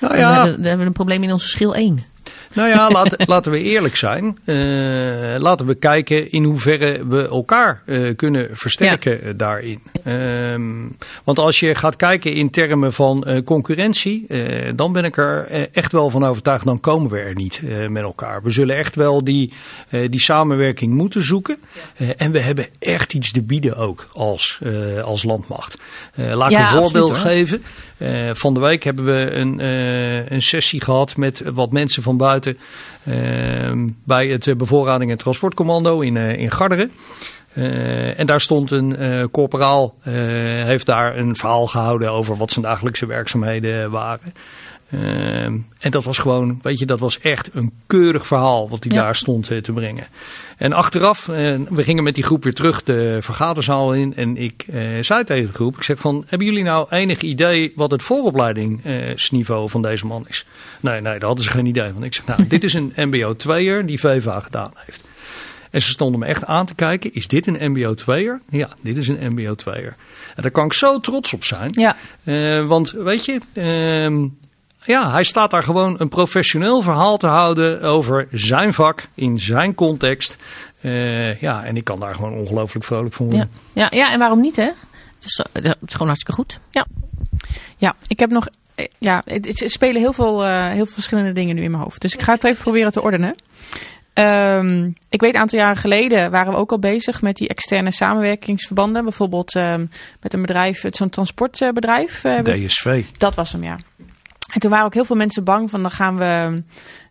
[0.00, 2.04] Nou ja, hebben, dan hebben we een probleem in onze schil 1.
[2.54, 4.38] Nou ja, laat, laten we eerlijk zijn.
[4.44, 4.56] Eh,
[5.38, 9.82] laten we kijken in hoeverre we elkaar eh, kunnen versterken eh, daarin.
[10.04, 10.62] Ehm,
[11.24, 14.26] want als je gaat kijken in termen van concurrentie,
[14.74, 18.42] dan ben ik er echt wel van overtuigd, dan komen we er niet met elkaar.
[18.42, 19.52] We zullen echt wel die,
[20.10, 21.58] die samenwerking moeten zoeken.
[22.16, 24.60] En we hebben echt iets te bieden ook als,
[25.04, 25.78] als landmacht.
[26.14, 27.62] Laat ik Ja, een voorbeeld absoluut, geven.
[27.98, 32.16] Eh, van de week hebben we een, eh, een sessie gehad met wat mensen van
[32.16, 32.58] buiten
[33.04, 36.92] ehm, bij het eh, bevoorrading en transportcommando in, in Garderen.
[38.16, 38.96] En daar stond een
[39.30, 44.32] corporaal, heeft daar een verhaal gehouden over wat zijn dagelijkse werkzaamheden waren.
[44.90, 48.92] Ehm, en dat was gewoon, weet je, dat was echt een keurig verhaal wat hij
[48.92, 49.02] Ja.
[49.02, 50.06] daar stond eh, te brengen.
[50.56, 54.16] En achteraf, eh, we gingen met die groep weer terug de vergaderzaal in.
[54.16, 57.72] En ik eh, zei tegen de groep, ik zeg van, hebben jullie nou enig idee
[57.76, 60.46] wat het vooropleidingsniveau van deze man is?
[60.80, 62.04] Nee, nee, daar hadden ze geen idee van.
[62.04, 65.02] Ik zeg, nou, dit is een mbo 2er die VVA gedaan heeft.
[65.70, 68.48] En ze stonden me echt aan te kijken, is dit een mbo 2er?
[68.48, 69.94] Ja, dit is een mbo 2er.
[70.34, 71.70] En daar kan ik zo trots op zijn.
[71.72, 71.96] Ja,
[72.66, 74.26] want weet je, ehm,
[74.86, 79.74] ja, hij staat daar gewoon een professioneel verhaal te houden over zijn vak in zijn
[79.74, 80.36] context.
[80.80, 83.50] Eh, ja, en ik kan daar gewoon ongelooflijk vrolijk van worden.
[83.72, 84.70] ja, ja, ja, en waarom niet, hè?
[85.14, 86.58] Het is, eh, het is gewoon hartstikke goed.
[86.70, 86.86] Ja.
[87.76, 88.46] Ja, ik heb nog.
[88.74, 92.00] eh, Ja, het, het spelen heel veel, heel veel verschillende dingen nu in mijn hoofd.
[92.00, 93.34] Dus ik ga het even proberen te ordenen.
[94.12, 97.90] Ehm, ik weet, een aantal jaren geleden waren we ook al bezig met die externe
[97.92, 99.02] samenwerkingsverbanden.
[99.02, 99.86] Bijvoorbeeld ehm,
[100.20, 102.20] met een bedrijf, zo'n transportbedrijf.
[102.42, 103.04] DSV.
[103.18, 103.76] dat was hem, ja.
[104.54, 106.62] En toen waren ook heel veel mensen bang van dan gaan we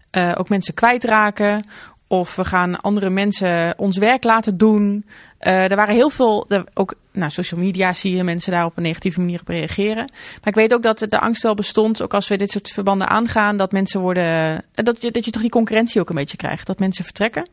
[0.10, 1.68] eh, ook mensen kwijtraken.
[2.08, 5.06] Of we gaan andere mensen ons werk laten doen.
[5.38, 8.84] Eh, er waren heel veel, ook nou, social media zie je mensen daar op een
[8.84, 10.06] negatieve manier op reageren.
[10.06, 13.08] Maar ik weet ook dat de angst wel bestond, ook als we dit soort verbanden
[13.08, 16.38] aangaan, dat mensen worden, eh, dat je, dat je toch die concurrentie ook een beetje
[16.38, 16.68] krijgt.
[16.68, 17.50] Dat mensen vertrekken.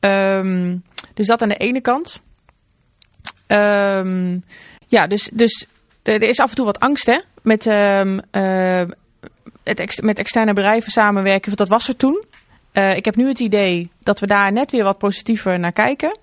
[0.00, 0.76] Ehm,
[1.14, 2.20] dus dat aan de ene kant.
[3.46, 4.38] Ehm,
[4.88, 5.66] ja, dus, dus
[6.02, 8.82] er is af en toe wat angst hè, met, ehm, eh,
[9.64, 11.56] het met externe bedrijven samenwerken.
[11.56, 12.24] Dat was er toen.
[12.72, 16.18] Eh, ik heb nu het idee dat we daar net weer wat positiever naar kijken.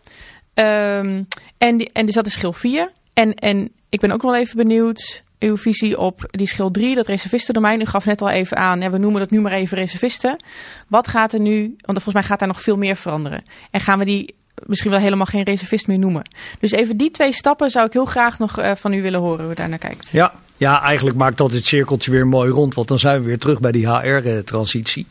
[0.53, 1.23] Ehm,
[1.57, 2.91] en, en dus dat is schil 4.
[3.13, 7.07] En, en ik ben ook wel even benieuwd uw visie op die schil 3, dat
[7.07, 7.81] reservistendomein.
[7.81, 10.43] U gaf net al even aan, we noemen dat nu maar even reservisten.
[10.87, 13.43] Wat gaat er nu, want volgens mij gaat daar nog veel meer veranderen.
[13.71, 14.35] En gaan we die
[14.65, 16.21] misschien wel helemaal geen reservist meer noemen.
[16.59, 19.43] Dus even die twee stappen zou ik heel graag nog eh, van u willen horen
[19.43, 20.09] hoe u daar naar kijkt.
[20.11, 22.73] Ja, ja, eigenlijk maakt dat het cirkeltje weer mooi rond.
[22.73, 25.05] Want dan zijn we weer terug bij die HR-transitie.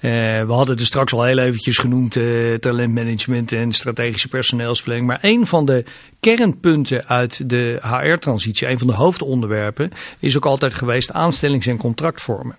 [0.00, 0.10] Eh,
[0.42, 5.06] we hadden er straks al heel eventjes genoemd eh, talentmanagement en strategische personeelsplanning.
[5.06, 5.84] Maar een van de
[6.20, 12.56] kernpunten uit de HR-transitie, een van de hoofdonderwerpen, is ook altijd geweest aanstellings- en contractvormen.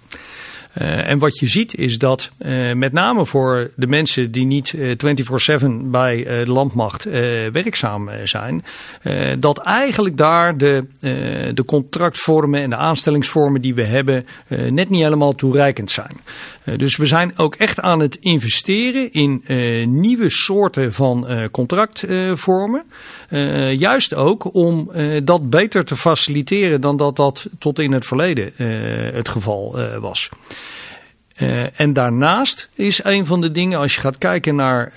[0.82, 4.74] Uh, en wat je ziet is dat uh, met name voor de mensen die niet
[4.74, 4.96] uh,
[5.62, 7.04] 24/7 bij uh, de landmacht
[7.52, 8.64] werkzaam zijn,
[9.40, 10.86] dat eigenlijk daar de,
[11.54, 14.26] de contractvormen en de aanstellingsvormen die we hebben
[14.70, 16.12] net niet helemaal toereikend zijn.
[16.78, 19.44] Dus we zijn ook echt aan het investeren in
[20.00, 22.84] nieuwe soorten van contractvormen.
[23.30, 28.06] Uh, juist ook om uh, dat beter te faciliteren dan dat dat tot in het
[28.06, 28.68] verleden uh,
[29.14, 30.30] het geval was.
[31.42, 34.96] Uh, en daarnaast is een van de dingen, als je gaat kijken naar uh,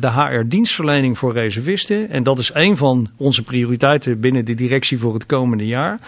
[0.00, 5.14] de HR-dienstverlening voor reservisten, en dat is een van onze prioriteiten binnen de directie voor
[5.14, 5.98] het komende jaar,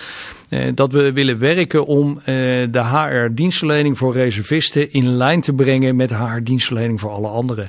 [0.49, 2.20] uh, dat we willen werken om
[2.70, 7.68] de HR-dienstverlening voor reservisten in lijn te brengen met HR-dienstverlening voor alle andere,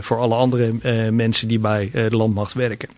[0.00, 0.72] voor alle andere
[1.10, 2.88] mensen die bij de landmacht werken.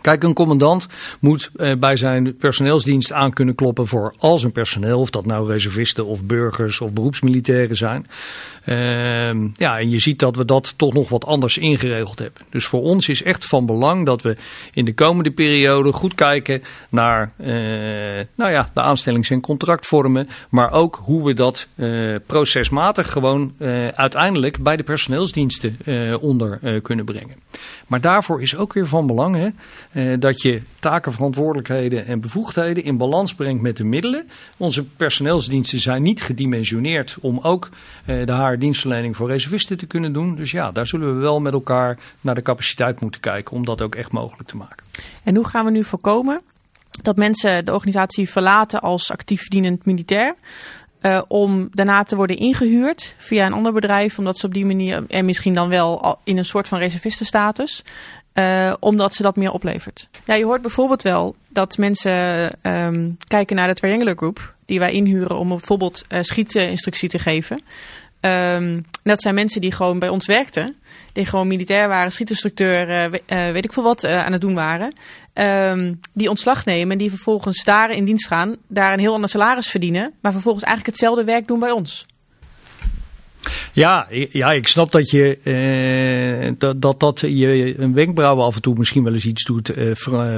[0.00, 0.86] Kijk, een commandant
[1.20, 5.00] moet uh, bij zijn personeelsdienst aan kunnen kloppen voor al zijn personeel.
[5.00, 8.06] Of dat nou reservisten of burgers of beroepsmilitairen zijn.
[8.64, 12.42] Uh, ja, en je ziet dat we dat toch nog wat anders ingeregeld hebben.
[12.50, 14.36] Dus voor ons is echt van belang dat we
[14.72, 17.46] in de komende periode goed kijken naar uh,
[18.34, 20.28] nou ja, de aanstellings- en contractvormen.
[20.48, 21.68] Maar ook hoe we dat
[22.26, 23.52] procesmatig gewoon
[23.94, 25.76] uiteindelijk bij de personeelsdiensten
[26.20, 27.36] onder kunnen brengen.
[27.86, 29.48] Maar daarvoor is ook weer van belang hè,
[30.18, 34.28] dat je taken, verantwoordelijkheden en bevoegdheden in balans brengt met de middelen.
[34.56, 37.68] Onze personeelsdiensten zijn niet gedimensioneerd om ook
[38.06, 40.34] uh, de HR-dienstverlening voor reservisten te kunnen doen.
[40.34, 43.82] Dus ja, daar zullen we wel met elkaar naar de capaciteit moeten kijken om dat
[43.82, 44.84] ook echt mogelijk te maken.
[45.22, 46.40] En hoe gaan we nu voorkomen
[47.02, 50.34] dat mensen de organisatie verlaten als actief dienend militair.
[51.02, 54.18] Uh, om daarna te worden ingehuurd via een ander bedrijf.
[54.18, 57.84] Omdat ze op die manier, en misschien dan wel in een soort van reservistenstatus.
[58.38, 60.08] Uh, omdat ze dat meer oplevert.
[60.24, 64.54] Ja, je hoort bijvoorbeeld wel dat mensen um, kijken naar de Triangular Group.
[64.66, 67.62] Die wij inhuren om bijvoorbeeld uh, schietinstructie te geven.
[68.20, 70.76] Um, dat zijn mensen die gewoon bij ons werkten.
[71.12, 73.10] Die gewoon militair waren, schietinstructeur, uh,
[73.52, 74.92] weet ik veel wat, aan het doen waren.
[75.34, 78.56] Um, die ontslag nemen en die vervolgens daar in dienst gaan.
[78.66, 80.12] Daar een heel ander salaris verdienen.
[80.20, 82.06] Maar vervolgens eigenlijk hetzelfde werk doen bij ons.
[83.72, 88.62] Ja, ja, ik snap dat je eh, dat, dat, dat je een wenkbrauwen af en
[88.62, 89.90] toe misschien wel eens iets doet eh,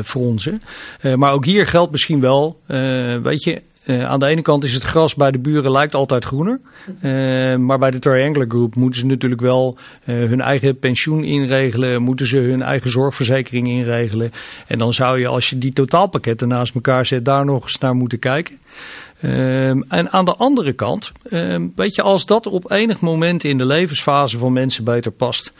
[0.05, 0.63] fronsen.
[1.03, 2.61] Uh, maar ook hier geldt misschien wel,
[3.23, 6.25] weet je, uh, aan de ene kant is het gras bij de buren lijkt altijd
[6.25, 6.61] groener.
[7.59, 12.03] Maar bij de Triangular Group moeten ze natuurlijk wel hun eigen pensioen inregelen.
[12.03, 14.33] Moeten ze hun eigen zorgverzekering inregelen.
[14.67, 17.95] En dan zou je als je die totaalpakketten naast elkaar zet daar nog eens naar
[17.95, 18.59] moeten kijken.
[19.23, 23.57] Um, en aan de andere kant, um, weet je, als dat op enig moment in
[23.57, 25.53] de levensfase van mensen beter past.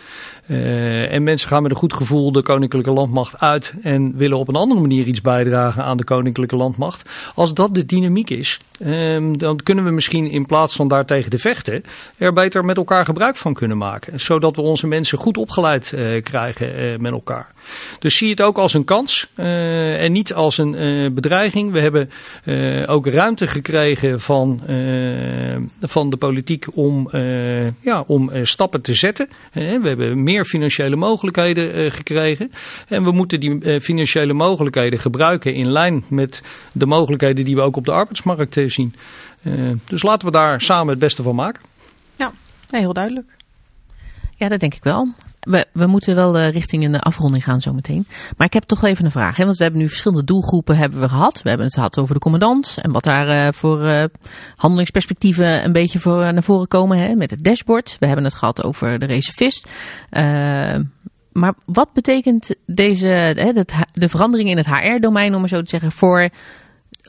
[0.51, 4.49] Uh, en mensen gaan met een goed gevoel de koninklijke landmacht uit en willen op
[4.49, 7.09] een andere manier iets bijdragen aan de koninklijke landmacht.
[7.35, 11.31] Als dat de dynamiek is, um, dan kunnen we misschien in plaats van daar tegen
[11.31, 11.83] te vechten,
[12.17, 14.21] er beter met elkaar gebruik van kunnen maken.
[14.21, 17.53] Zodat we onze mensen goed opgeleid uh, krijgen uh, met elkaar.
[17.99, 21.73] Dus zie het ook als een kans en niet als een bedreiging.
[21.73, 22.11] We hebben
[22.89, 24.63] ook ruimte gekregen van,
[25.81, 27.09] van de politiek om,
[27.81, 29.29] ja, om stappen te zetten.
[29.53, 32.53] we hebben meer financiële mogelijkheden gekregen.
[32.89, 37.77] En we moeten die financiële mogelijkheden gebruiken in lijn met de mogelijkheden die we ook
[37.77, 38.95] op de arbeidsmarkt zien.
[39.85, 41.63] dus laten we daar samen het beste van maken.
[42.17, 42.33] Ja,
[42.71, 43.37] heel duidelijk.
[44.37, 45.09] Ja, dat denk ik wel.
[45.41, 48.07] We, we moeten wel uh, richting een afronding gaan zometeen.
[48.37, 49.37] Maar ik heb toch even een vraag.
[49.37, 49.45] Hè?
[49.45, 51.43] Want we hebben nu verschillende doelgroepen hebben we gehad.
[51.43, 52.79] We hebben het gehad over de commandant.
[52.83, 54.03] En wat daar uh, voor uh,
[54.57, 56.99] handelingsperspectieven een beetje voor, naar voren komen.
[56.99, 57.15] Hè?
[57.15, 57.97] Met het dashboard.
[57.99, 59.69] We hebben het gehad over de reservist.
[61.33, 63.53] maar wat betekent deze, hè,
[63.93, 66.29] de verandering in het HR-domein, om maar zo te zeggen, voor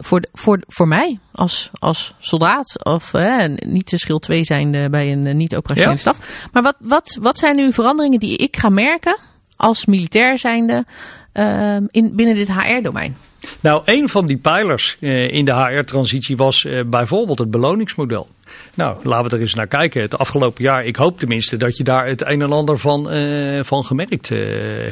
[0.04, 5.12] voor, voor, voor mij als, als soldaat, of eh, niet de schil 2 zijn bij
[5.12, 6.00] een niet-operationele ja.
[6.00, 6.48] staf.
[6.52, 9.18] Maar wat, wat, wat zijn nu veranderingen die ik ga merken
[9.56, 10.86] als militair zijnde
[11.34, 13.18] uh, in, binnen dit HR-domein?
[13.62, 18.28] Nou, een van die pijlers uh, in de HR-transitie was uh, bijvoorbeeld het beloningsmodel.
[18.74, 20.02] Nou, laten we er eens naar kijken.
[20.02, 23.64] Het afgelopen jaar, ik hoop tenminste dat je daar het een en ander van, uh,
[23.64, 24.40] van gemerkt uh,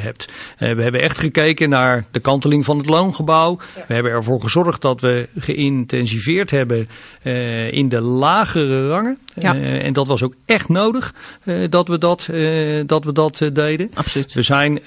[0.02, 0.28] hebt.
[0.58, 3.58] Uh, we hebben echt gekeken naar de kanteling van het loongebouw.
[3.76, 3.84] Ja.
[3.88, 6.88] We hebben ervoor gezorgd dat we geïntensiveerd hebben
[7.70, 9.18] in de lagere rangen.
[9.34, 9.54] Ja.
[9.56, 11.14] en dat was ook echt nodig
[11.70, 12.28] dat we dat,
[12.86, 13.90] dat, we dat deden.
[13.94, 14.32] Absoluut.
[14.32, 14.80] We zijn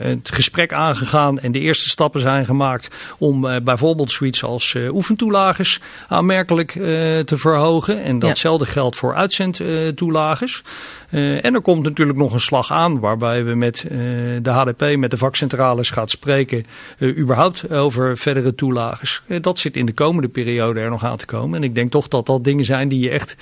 [0.00, 6.70] het gesprek aangegaan en de eerste stappen zijn gemaakt om bijvoorbeeld zoiets als oefentoelagers aanmerkelijk
[6.70, 8.02] te te verhogen.
[8.02, 8.70] En datzelfde ja.
[8.70, 10.62] geldt voor uitzendtoelages.
[11.10, 13.98] Uh, en er komt natuurlijk nog een slag aan waarbij we met uh,
[14.42, 16.66] de HDP, met de vakcentrales gaat spreken
[16.98, 19.22] uh, überhaupt over verdere toelages.
[19.40, 21.58] dat zit in de komende periode er nog aan te komen.
[21.58, 23.36] En ik denk toch dat dat dingen zijn die je echt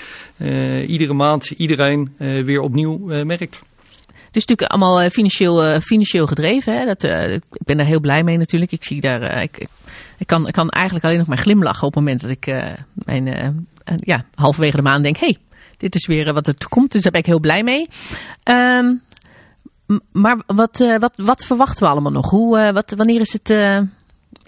[0.86, 3.62] iedere maand iedereen weer opnieuw merkt.
[4.26, 6.78] Het is natuurlijk allemaal financieel, financieel gedreven.
[6.78, 6.84] Hè?
[6.84, 7.02] Dat,
[7.32, 8.72] ik ben daar heel blij mee natuurlijk.
[8.72, 9.66] Ik zie daar, ik,
[10.18, 12.46] ik, kan, ik kan eigenlijk alleen nog maar glimlachen op het moment dat ik
[12.92, 15.36] mijn ja, halverwege de maand denk, hey,
[15.76, 16.92] dit is weer wat er komt.
[16.92, 17.88] Dus daar ben ik heel blij mee.
[18.44, 19.00] Um,
[20.12, 22.30] maar wat, uh, wat, wat verwachten we allemaal nog?
[22.30, 23.54] Hoe, uh, wat, wanneer is het,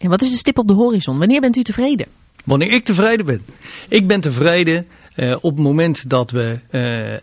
[0.00, 1.18] wat is de stip op de horizon?
[1.18, 2.06] Wanneer bent u tevreden?
[2.44, 3.44] Wanneer ik tevreden ben.
[3.88, 4.86] Ik ben tevreden
[5.40, 6.58] op het moment dat we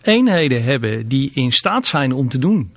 [0.01, 2.75] eenheden hebben die in staat zijn om te doen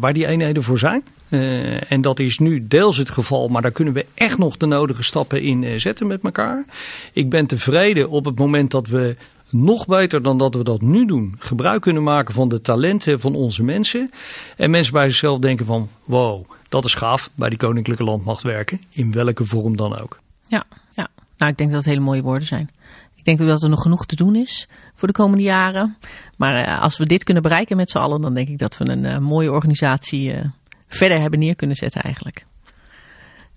[0.00, 1.02] waar die eenheden voor zijn.
[1.28, 4.66] Uh, en dat is nu deels het geval, maar daar kunnen we echt nog de
[4.66, 6.64] nodige stappen in uh, zetten met elkaar.
[7.12, 9.16] Ik ben tevreden op het moment dat we
[9.50, 13.34] nog beter dan dat we dat nu doen, gebruik kunnen maken van de talenten van
[13.34, 14.10] onze mensen.
[14.56, 18.80] En mensen bij zichzelf denken van, wow, dat is gaaf, bij die koninklijke landmacht werken,
[18.90, 20.18] in welke vorm dan ook.
[20.46, 21.08] Ja, ja.
[21.36, 22.70] nou ik denk dat het hele mooie woorden zijn.
[23.14, 25.96] Ik denk ook dat er nog genoeg te doen is voor de komende jaren.
[26.36, 28.88] Maar uh, als we dit kunnen bereiken met z'n allen, dan denk ik dat we
[28.88, 30.40] een mooie organisatie uh,
[30.88, 32.44] verder hebben neer kunnen zetten eigenlijk.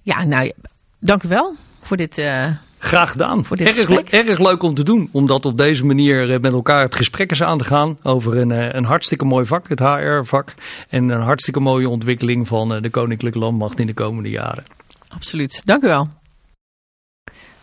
[0.02, 0.52] Ja, nou,
[1.00, 2.18] dank u wel voor dit...
[2.18, 3.46] Uh, Graag gedaan.
[3.46, 5.10] Voor dit erg, erg, leuk om te doen.
[5.12, 7.98] Om dat op deze manier met elkaar het gesprek eens aan te gaan.
[8.04, 10.54] Over een, een hartstikke mooi vak, het HR-vak.
[10.90, 14.64] En een hartstikke mooie ontwikkeling van de Koninklijke Landmacht in de komende jaren.
[15.08, 15.62] Absoluut.
[15.66, 16.08] Dank u wel.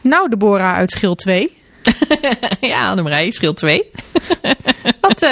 [0.01, 1.57] Nou, Deborah uit Schil 2.
[2.61, 3.83] ja, Annemarij, Schil 2.
[5.01, 5.31] Wat, uh,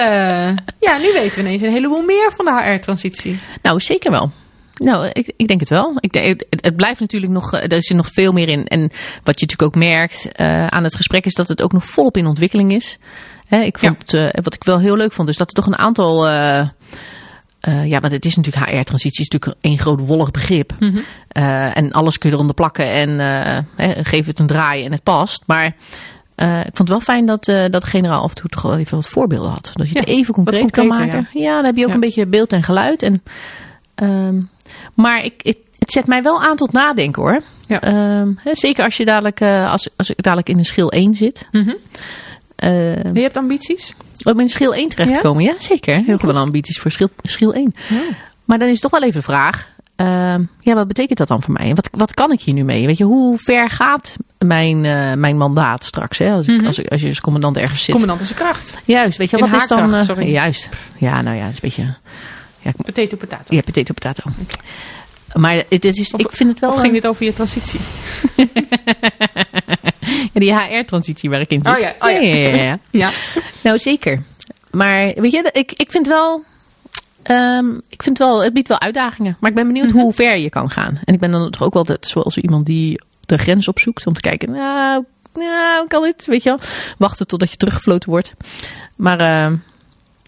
[0.81, 3.39] ja, nu weten we ineens een heleboel meer van de HR-transitie.
[3.63, 4.31] Nou, zeker wel.
[4.75, 5.97] Nou, ik, ik denk het wel.
[5.97, 8.67] Ik het, het blijft natuurlijk nog, eh, er zit nog veel meer in.
[8.67, 8.81] En
[9.25, 12.17] wat je natuurlijk ook merkt eh, aan het gesprek is dat het ook nog volop
[12.17, 12.99] in ontwikkeling is.
[13.47, 15.79] Hè, ik vond, eh, wat ik wel heel leuk vond, is dat er toch een
[15.79, 16.29] aantal...
[17.85, 20.73] ja, want het is natuurlijk HR-transitie, is natuurlijk één groot wollig begrip.
[21.29, 23.19] Eh, en alles kun je eronder plakken en
[23.77, 25.43] hè, geef het een draai en het past.
[25.47, 25.75] Maar
[26.37, 28.63] eh, ik vond het wel fijn dat, eh, dat de generaal af en toe toch
[28.63, 29.71] wel even wat voorbeelden had.
[29.75, 31.29] Dat je het even concreet kan maken.
[31.33, 31.55] Ja.
[31.57, 31.95] dan heb je ook Ja.
[31.95, 33.03] een beetje beeld en geluid.
[33.03, 33.23] En,
[33.95, 34.41] ehm,
[34.95, 37.41] maar ik, het, het zet mij wel aan tot nadenken hoor.
[37.69, 37.81] Ja.
[37.81, 41.15] Ehm, hè, zeker als je dadelijk, eh, als, als ik dadelijk in een schil 1
[41.15, 41.49] zit.
[42.57, 43.95] Ehm, Je hebt ambities?
[44.25, 45.43] om in schil 1 terecht te komen.
[45.43, 45.97] Ja, zeker.
[45.97, 47.75] Ik heb wel ambities voor schil, schil 1.
[48.45, 49.75] Maar dan is toch wel even de vraag.
[50.61, 51.75] ja, wat betekent dat dan voor mij?
[51.75, 52.87] Wat, wat kan ik hier nu mee?
[52.87, 54.17] Weet je, hoe ver gaat
[54.47, 56.19] mijn, eh, mijn mandaat straks?
[56.19, 56.31] Hè?
[56.33, 56.67] Als, ik, Mhm.
[56.67, 57.91] als, ik, als je als commandant ergens zit.
[57.91, 58.79] Commandant is een kracht.
[58.85, 59.93] Juist, weet je, In wat is dan...
[59.93, 60.69] haarkracht, eh, juist.
[60.99, 61.95] Ja, nou ja, het is een beetje...
[62.85, 63.55] Potato, potato.
[63.55, 64.23] Ja, potato, potato.
[65.35, 66.73] Maar het, het is, Of- ik vind het wel...
[66.73, 67.81] Of ging dit over je transitie?
[70.33, 71.75] Ja, die HR-transitie waar ik in zit.
[71.75, 72.19] Oh ja, oh ja.
[72.21, 72.79] ja, ja, ja.
[72.91, 73.11] Ja.
[73.63, 74.23] Nou, zeker.
[74.71, 76.45] Maar weet je, ik, ik vind wel...
[77.23, 79.37] ehm, ik vind wel, het biedt wel uitdagingen.
[79.41, 79.99] Maar ik ben benieuwd Mhm.
[79.99, 81.01] hoe ver je kan gaan.
[81.05, 84.07] En ik ben dan toch ook wel zoals iemand die de grens opzoekt.
[84.07, 85.05] Om te kijken, nou,
[85.35, 86.27] nou kan dit?
[86.27, 86.59] Weet je wel.
[86.99, 88.33] Wachten totdat je teruggefloten wordt.
[88.97, 89.55] Maar ehm,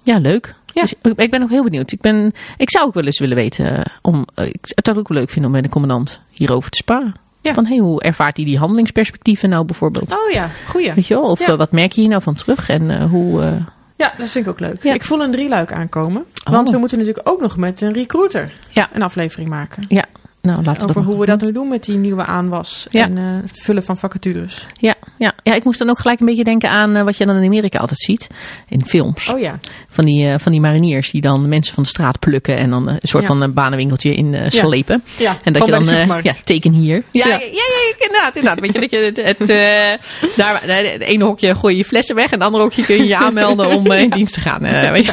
[0.03, 0.55] ja, leuk.
[0.75, 0.83] Ja.
[0.83, 1.93] Dus ik, ben ook heel benieuwd.
[1.93, 3.77] Ik, ben, ik zou ook wel eens willen weten.
[3.77, 6.71] eh, Om, eh, ik zou het ook wel leuk vinden om met de commandant hierover
[6.71, 7.15] te sparren.
[7.41, 7.55] Ja.
[7.55, 10.13] Van hey, hoe ervaart hij die handelingsperspectieven nou bijvoorbeeld?
[10.13, 10.93] Oh ja, goeie.
[10.93, 11.23] Weet je wel?
[11.23, 11.47] Of Ja.
[11.47, 12.69] eh, wat merk je hier nou van terug?
[12.69, 13.43] En eh, hoe...
[13.43, 13.53] eh,
[13.97, 14.83] Ja, dat vind ik ook leuk.
[14.83, 14.95] Ja.
[14.95, 16.25] Ik voel een drieluik aankomen.
[16.45, 16.53] Oh.
[16.53, 18.89] Want we moeten natuurlijk ook nog met een recruiter Ja.
[18.93, 19.85] een aflevering maken.
[19.89, 20.05] Ja,
[20.43, 22.87] nou laten we Over hoe we dat nu doen met die nieuwe aanwas.
[22.91, 23.05] Ja.
[23.05, 24.67] En eh, het vullen van vacatures.
[24.75, 25.33] Ja, ja.
[25.43, 27.45] ja, ik moest dan ook gelijk een beetje denken aan eh, wat je dan in
[27.45, 28.27] Amerika altijd ziet.
[28.69, 29.29] In films.
[29.29, 29.59] Oh ja.
[29.89, 32.57] Van, die, eh, van die mariniers die dan mensen van de straat plukken.
[32.57, 33.29] En dan een soort Ja.
[33.29, 35.03] van een banenwinkeltje in slepen.
[35.17, 35.85] Ja, En dat je dan,
[36.23, 37.03] ja, teken hier.
[37.11, 37.33] Ja, Ja.
[37.39, 37.95] ja.
[37.99, 38.61] inderdaad, inderdaad.
[38.61, 42.15] Weet je, dat je het, het, daar, nee, het ene hokje gooi je je flessen
[42.15, 42.25] weg.
[42.25, 44.61] En het andere hokje kun je je aanmelden om in dienst te gaan.
[44.93, 45.13] weet je.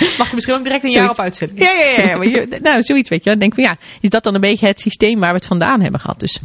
[0.18, 1.58] Mag je misschien ook direct een jaar op uitzetten.
[1.58, 2.08] Ja, ja, ja.
[2.08, 2.16] ja.
[2.16, 3.30] Maar je- nou, zoiets weet je.
[3.30, 5.46] Dan denk ik van ja, is dat dan een beetje het systeem waar we het
[5.46, 6.20] vandaan hebben gehad?
[6.20, 6.38] Dus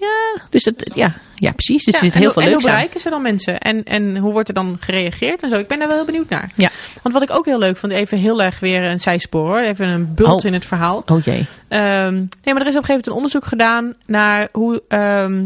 [0.00, 1.84] ja, dus het, ja, ja precies.
[1.84, 2.76] Dus zit en heel hoe- veel en leuks hoe aan.
[2.76, 3.58] bereiken ze dan mensen?
[3.60, 5.56] En, en hoe wordt er dan gereageerd en zo?
[5.56, 6.50] Ik ben daar wel heel benieuwd naar.
[6.54, 6.68] Ja.
[7.02, 9.58] Want wat ik ook heel leuk vond, even heel erg weer een zijspoor hoor.
[9.60, 10.44] Even een bult Oh.
[10.44, 11.02] in het verhaal.
[11.06, 11.46] Oh jee.
[11.68, 15.44] Ehm, nee, maar er is op een gegeven moment een onderzoek gedaan naar hoe ehm,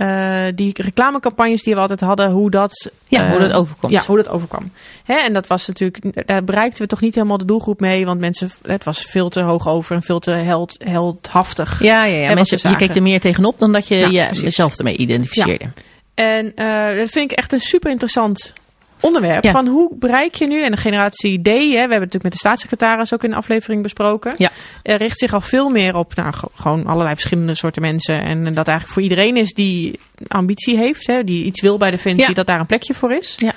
[0.00, 3.92] eh, die reclamecampagnes die we altijd hadden, hoe dat, Ja, eh, hoe dat overkomt.
[3.92, 4.70] Ja, hoe dat overkwam.
[5.04, 8.20] Hè, en dat was natuurlijk, daar bereikten we toch niet helemaal de doelgroep mee, want
[8.20, 11.82] mensen, het was veel te hoog over en veel te held, heldhaftig.
[11.82, 12.34] Ja, ja, ja.
[12.34, 15.72] Mensen, je keek er meer tegenop dan dat je Ja, jezelf ermee identificeerde.
[16.14, 18.52] En eh, dat vind ik echt een super interessant
[19.00, 19.44] onderwerp.
[19.44, 19.50] Ja.
[19.52, 22.32] Van hoe bereik je nu, en de generatie D, hè, we hebben het natuurlijk met
[22.32, 24.34] de staatssecretaris ook in de aflevering besproken.
[24.36, 24.50] Ja.
[24.82, 28.22] Er richt zich al veel meer op nou, ge- gewoon allerlei verschillende soorten mensen.
[28.22, 29.98] En dat eigenlijk voor iedereen is die
[30.28, 32.34] ambitie heeft, hè, die iets wil bij Defensie, Ja.
[32.34, 33.34] dat daar een plekje voor is.
[33.36, 33.52] Ja.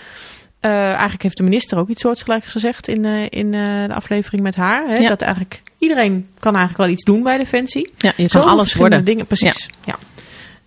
[0.59, 4.41] Eh, eigenlijk heeft de minister ook iets soortgelijks gezegd in, eh, in eh, de aflevering
[4.43, 4.87] met haar.
[4.87, 5.07] Hè.
[5.07, 7.91] Dat eigenlijk iedereen kan eigenlijk wel iets doen bij Defensie.
[7.97, 9.05] Ja, je kan Zoveel alles worden.
[9.05, 9.69] Dingen, precies.
[9.85, 9.95] Ja.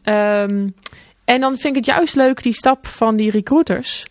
[0.02, 0.68] Ehm,
[1.24, 4.04] en dan vind ik het juist leuk, die stap van die recruiters.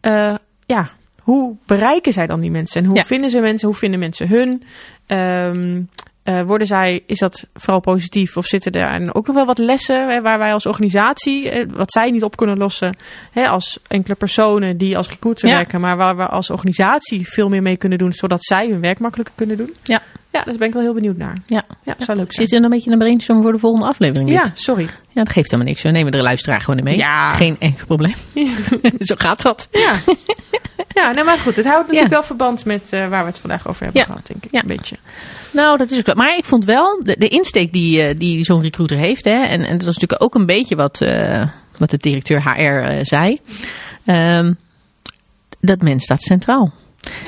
[0.00, 0.34] Eh,
[0.66, 0.90] ja,
[1.22, 2.80] hoe bereiken zij dan die mensen?
[2.82, 3.04] En hoe Ja.
[3.04, 3.68] vinden ze mensen?
[3.68, 4.62] Hoe vinden mensen hun?
[5.06, 5.82] Ehm,
[6.22, 8.36] eh, worden zij, is dat vooral positief?
[8.36, 11.92] Of zitten er ook nog wel wat lessen hè, waar wij als organisatie, eh, wat
[11.92, 12.96] zij niet op kunnen lossen,
[13.32, 15.54] hè, als enkele personen die als recruiter Ja.
[15.54, 18.98] werken, maar waar we als organisatie veel meer mee kunnen doen, zodat zij hun werk
[18.98, 19.74] makkelijker kunnen doen?
[19.82, 20.00] Ja.
[20.32, 21.36] Ja, daar ben ik wel heel benieuwd naar.
[21.46, 21.62] Ja.
[21.82, 22.48] Ja, zou leuk zijn.
[22.48, 24.28] Zit er een beetje een brainstorm voor de volgende aflevering?
[24.28, 24.38] dit?
[24.38, 24.82] Ja, sorry.
[24.82, 25.82] ja, dat geeft helemaal niks.
[25.82, 26.96] We nemen de luisteraar gewoon in mee.
[26.96, 27.32] Ja.
[27.34, 28.14] Geen enkel probleem.
[28.98, 29.68] Zo gaat dat.
[29.70, 29.92] Ja,
[30.94, 31.56] ja nou, maar goed.
[31.56, 32.16] Het houdt natuurlijk Ja.
[32.16, 34.06] wel verband met eh, waar we het vandaag over hebben Ja.
[34.06, 34.52] gehad, denk ik.
[34.52, 34.60] Ja.
[34.60, 34.96] Een beetje.
[35.52, 36.14] Nou, dat is ook wel.
[36.14, 39.24] Maar ik vond wel de, de insteek die, eh, die zo'n recruiter heeft.
[39.24, 41.46] Hè, en, en dat is natuurlijk ook een beetje wat, eh,
[41.78, 43.38] wat de directeur HR zei.
[44.04, 44.52] Ehm,
[45.60, 46.72] dat mens staat centraal.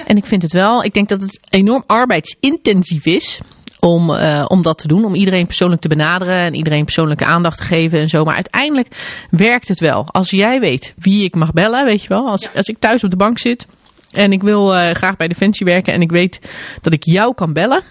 [0.07, 3.41] En ik vind het wel, ik denk dat het enorm arbeidsintensief is.
[3.81, 7.57] Om, eh, om dat te doen, om iedereen persoonlijk te benaderen en iedereen persoonlijke aandacht
[7.57, 8.25] te geven en zo.
[8.25, 8.89] Maar uiteindelijk
[9.31, 10.07] werkt het wel.
[10.07, 12.29] Als jij weet wie ik mag bellen, weet je wel.
[12.29, 13.67] Als, als ik thuis op de bank zit
[14.13, 16.39] en ik wil eh, graag bij Defensie werken en ik weet
[16.81, 17.83] dat ik jou kan bellen.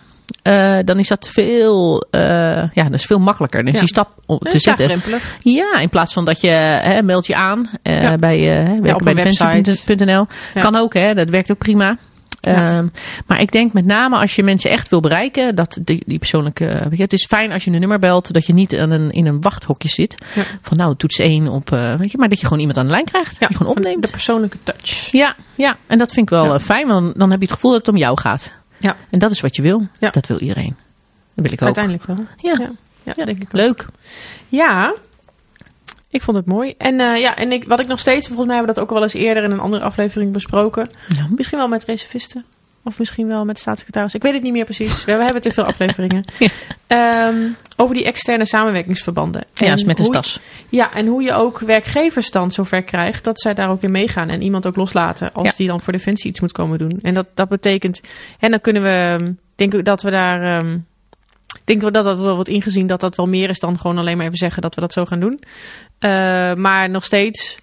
[0.41, 2.21] Eh, dan is dat veel, eh,
[2.73, 3.59] ja, dat is veel makkelijker.
[3.59, 3.79] Dan is Ja.
[3.79, 5.01] die stap om te zetten.
[5.39, 8.17] Ja, in plaats van dat je hè, meld je aan Ja.
[8.17, 9.61] bij, eh bij een website.
[9.61, 10.27] defensie.nl.
[10.53, 10.61] Ja.
[10.61, 11.97] Kan ook, hè, dat werkt ook prima.
[12.41, 12.77] Ja.
[12.77, 12.87] Ehm,
[13.27, 16.65] maar ik denk met name als je mensen echt wil bereiken, dat die, die persoonlijke.
[16.65, 19.11] Weet je, het is fijn als je een nummer belt, dat je niet aan een,
[19.11, 20.15] in een wachthokje zit.
[20.35, 20.43] Ja.
[20.61, 21.69] Van nou, toets 1 op.
[21.97, 23.39] weet je, maar dat je gewoon iemand aan de lijn krijgt.
[23.39, 24.01] die gewoon opneemt.
[24.05, 25.11] De persoonlijke touch.
[25.11, 26.59] Ja, ja, en dat vind ik wel Ja.
[26.59, 28.51] fijn, want dan, dan heb je het gevoel dat het om jou gaat.
[28.81, 28.95] Ja.
[29.09, 29.87] En dat is wat je wil.
[29.99, 30.09] Ja.
[30.09, 30.75] Dat wil iedereen.
[31.33, 31.77] Dat wil ik ook.
[31.77, 32.25] Uiteindelijk wel.
[32.37, 32.71] Ja.
[33.03, 33.53] Ja, denk ik ook.
[33.53, 33.85] Leuk.
[34.47, 34.93] Ja,
[36.09, 36.73] ik vond het mooi.
[36.77, 38.89] En eh, ja, en ik, wat ik nog steeds, volgens mij hebben we dat ook
[38.89, 40.89] al wel eens eerder in een andere aflevering besproken.
[41.15, 41.27] Ja.
[41.35, 42.45] Misschien wel met reservisten.
[42.83, 44.13] Of misschien wel met staatssecretaris.
[44.13, 45.05] Ik weet het niet meer precies.
[45.05, 46.23] We hebben te veel afleveringen.
[46.39, 46.47] Ja.
[46.87, 49.43] Ehm, over die externe samenwerkingsverbanden.
[49.53, 50.39] Ja, is met je- stas.
[50.69, 54.29] Ja, en hoe je ook werkgevers dan zover krijgt dat zij daar ook in meegaan.
[54.29, 55.53] En iemand ook loslaten als Ja.
[55.57, 56.99] die dan voor Defensie iets moet komen doen.
[57.01, 58.01] En dat, dat betekent,
[58.39, 60.73] en dan kunnen we, ik denk ik dat we daar, ehm,
[61.55, 63.97] ik denk wel dat dat wel wordt ingezien dat dat wel meer is dan gewoon
[63.97, 65.39] alleen maar even zeggen dat we dat zo gaan doen.
[65.99, 66.09] Eh,
[66.53, 67.57] maar nog steeds,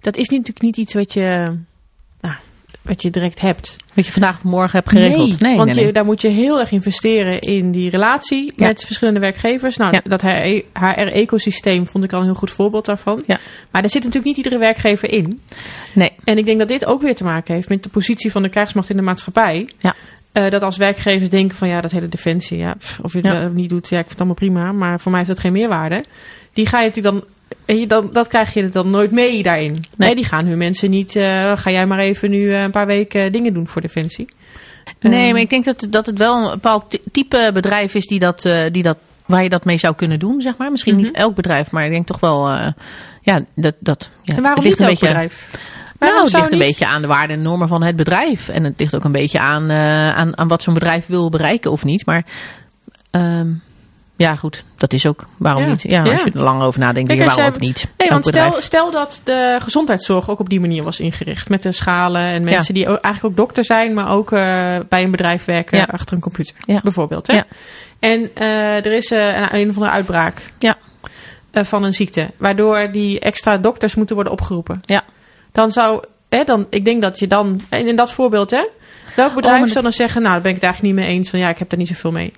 [0.00, 1.50] dat is natuurlijk niet iets wat je,
[2.20, 2.34] nou,
[2.82, 3.76] wat je direct hebt.
[3.94, 5.40] Wat je vandaag of morgen hebt geregeld.
[5.40, 8.66] Nee, want nee, Je, daar moet je heel erg investeren in die relatie Ja.
[8.66, 9.76] met verschillende werkgevers.
[9.76, 10.00] Nou, Ja.
[10.04, 10.22] dat
[10.72, 13.22] HR-ecosysteem vond ik al een heel goed voorbeeld daarvan.
[13.26, 13.38] Ja.
[13.70, 15.40] Maar daar zit natuurlijk niet iedere werkgever in.
[15.94, 16.10] Nee.
[16.24, 18.48] En ik denk dat dit ook weer te maken heeft met de positie van de
[18.48, 19.68] krijgsmacht in de maatschappij.
[19.78, 19.94] Ja.
[20.32, 23.52] Eh, dat als werkgevers denken van ja, dat hele defensie, ja, pff, of je of
[23.52, 24.72] niet doet, ja, ik vind het allemaal prima.
[24.72, 26.04] Maar voor mij heeft dat geen meerwaarde.
[26.52, 27.24] Die ga je natuurlijk dan,
[27.86, 29.70] dan dat krijg je dan nooit mee daarin.
[29.72, 30.14] Nee, Nee.
[30.14, 33.32] die gaan hun mensen niet, eh, ga jij maar even nu eh, een paar weken
[33.32, 34.26] dingen doen voor defensie.
[35.00, 38.06] Nee, Ehm, maar ik denk dat, dat het wel een bepaald ty- type bedrijf is
[38.06, 38.96] die dat, eh, die dat,
[39.26, 40.70] waar je dat mee zou kunnen doen, zeg maar.
[40.70, 41.20] Misschien niet Mhm.
[41.20, 42.66] elk bedrijf, maar ik denk toch wel, eh,
[43.22, 45.50] ja, dat, dat ja, En waarom het ligt niet een beetje, bedrijf?
[45.98, 46.66] Nou, het ligt een niet?
[46.68, 48.48] beetje aan de waarden en normen van het bedrijf.
[48.48, 51.70] En het ligt ook een beetje aan, eh, aan, aan wat zo'n bedrijf wil bereiken
[51.70, 52.06] of niet.
[52.06, 52.24] Maar
[53.10, 53.48] ehm,
[54.22, 55.26] ja, goed, dat is ook.
[55.36, 55.68] Waarom Ja.
[55.68, 55.82] niet?
[55.82, 57.88] Ja, als je er lang over nadenkt, Kijk, waarom jij- ook niet?
[57.96, 58.64] Nee, want stel, bedrijf.
[58.64, 61.48] stel dat de gezondheidszorg ook op die manier was ingericht.
[61.48, 64.38] Met de schalen en mensen die eigenlijk ook dokter zijn, maar ook eh,
[64.88, 66.54] bij een bedrijf werken achter een computer.
[66.82, 67.26] Bijvoorbeeld.
[67.26, 67.34] Hè?
[67.34, 67.44] Ja.
[67.98, 70.76] En eh, er is eh, een, een of andere uitbraak Ja.
[71.52, 72.30] van een ziekte.
[72.36, 74.78] Waardoor die extra dokters moeten worden opgeroepen.
[74.82, 75.02] Ja.
[75.52, 78.66] Dan zou, hè, dan, ik denk dat je dan, en in dat voorbeeld hè.
[79.16, 81.14] Welk bedrijf Oh, maar zou dan zeggen, nou daar ben ik het eigenlijk niet mee
[81.16, 81.30] eens.
[81.30, 82.32] Van ja, ik heb daar niet zoveel mee.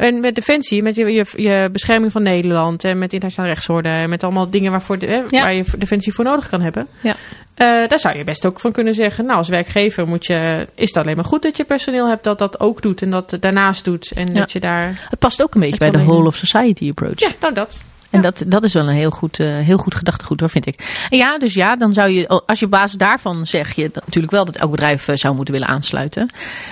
[0.00, 4.08] En met Defensie, met je, je, je bescherming van Nederland en met internationale rechtsorde en
[4.10, 5.42] met allemaal dingen waarvoor de, hè, Ja.
[5.42, 6.86] waar je Defensie voor nodig kan hebben.
[7.00, 7.14] Ja.
[7.54, 10.88] Eh, daar zou je best ook van kunnen zeggen, nou als werkgever moet je, is
[10.88, 13.84] het alleen maar goed dat je personeel hebt dat dat ook doet en dat daarnaast
[13.84, 14.10] doet.
[14.14, 14.32] En Ja.
[14.32, 17.18] dat je daar, Het past ook een beetje bij de whole of society approach.
[17.20, 17.80] ja, nou dat.
[18.10, 21.06] En dat, dat is wel een heel goed, eh, heel goed gedachtegoed hoor, vind ik.
[21.10, 24.32] En ja, dus ja, dan zou je, als je op basis daarvan zeg je natuurlijk
[24.32, 26.28] wel dat elk bedrijf eh, zou moeten willen aansluiten.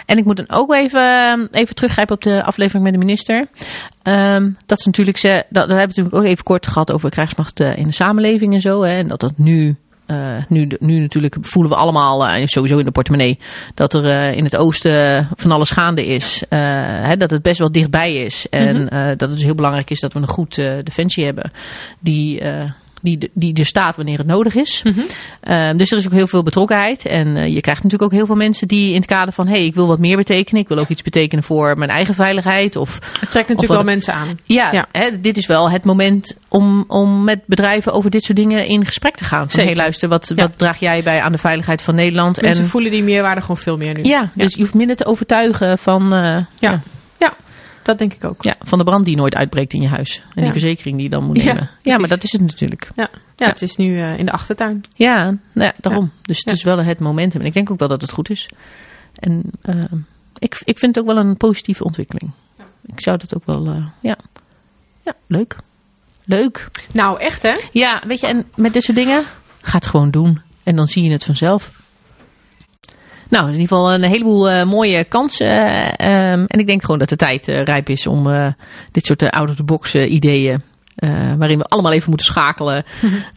[0.06, 3.48] En ik moet dan ook even, eh, even teruggrijpen op de aflevering met de minister.
[4.02, 7.10] Ehm, dat is natuurlijk, ze, dat, dat hebben we natuurlijk ook even kort gehad over
[7.10, 8.82] krijgsmacht in de samenleving en zo.
[8.82, 9.76] Hè, en dat dat nu
[10.08, 10.16] eh,
[10.48, 13.38] nu, nu natuurlijk voelen we allemaal, eh, sowieso in de portemonnee,
[13.74, 16.42] dat er eh, in het oosten van alles gaande is.
[16.48, 18.46] Hè, dat het best wel dichtbij is.
[18.50, 19.08] En Mhm.
[19.08, 21.52] dat het dus heel belangrijk is dat we een goed defensie hebben.
[21.98, 22.42] Die,
[23.02, 24.80] die, die er staat wanneer het nodig is.
[24.84, 25.00] Mhm.
[25.40, 27.06] Ehm, dus er is ook heel veel betrokkenheid.
[27.06, 29.46] En eh, je krijgt natuurlijk ook heel veel mensen die in het kader van...
[29.46, 30.62] hé, hey, ik wil wat meer betekenen.
[30.62, 32.76] Ik wil ook iets betekenen voor mijn eigen veiligheid.
[32.76, 34.38] Of Het trekt natuurlijk wel mensen aan.
[34.44, 34.86] ja, Ja.
[34.92, 38.84] Hè, dit is wel het moment om, om met bedrijven over dit soort dingen in
[38.84, 39.50] gesprek te gaan.
[39.50, 40.42] Van, hey, luister, wat, Ja.
[40.42, 42.40] wat draag jij bij aan de veiligheid van Nederland?
[42.40, 44.02] Mensen en, voelen die meerwaarde gewoon veel meer nu.
[44.02, 46.82] ja, dus je hoeft minder te overtuigen van, eh, ja.
[47.82, 48.42] Dat denk ik ook.
[48.42, 50.16] Ja, van de brand die nooit uitbreekt in je huis.
[50.18, 50.42] En Ja.
[50.42, 51.70] die verzekering die je dan moet nemen.
[51.82, 52.90] Ja, maar dat is het natuurlijk.
[52.96, 53.46] Ja, Ja.
[53.46, 54.80] het is nu eh, in de achtertuin.
[54.94, 56.10] Ja, nou ja daarom.
[56.22, 57.40] Dus het is wel het momentum.
[57.40, 58.48] En ik denk ook wel dat het goed is.
[59.14, 59.74] En eh,
[60.38, 62.30] ik, ik vind het ook wel een positieve ontwikkeling.
[62.86, 64.16] Ik zou dat ook wel, eh, ja.
[65.04, 65.56] Ja, leuk.
[66.24, 66.68] Leuk.
[66.92, 67.52] Nou, echt hè?
[67.72, 69.22] Ja, weet je, en met dit soort dingen,
[69.60, 70.40] ga het gewoon doen.
[70.62, 71.70] En dan zie je het vanzelf.
[73.28, 75.46] Nou, in ieder geval een heleboel eh, mooie kansen.
[75.46, 78.54] eh, ehm, en ik denk gewoon dat de tijd eh, rijp is om
[78.92, 80.62] dit soort out-of-the-box ideeën,
[81.38, 82.84] waarin we allemaal even moeten schakelen,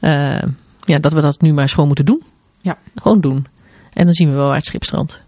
[0.92, 2.24] ja, dat we dat nu maar eens gewoon moeten doen.
[2.62, 2.78] Ja.
[2.96, 3.46] Gewoon doen.
[3.94, 5.20] En dan zien we wel waar het schip strandt.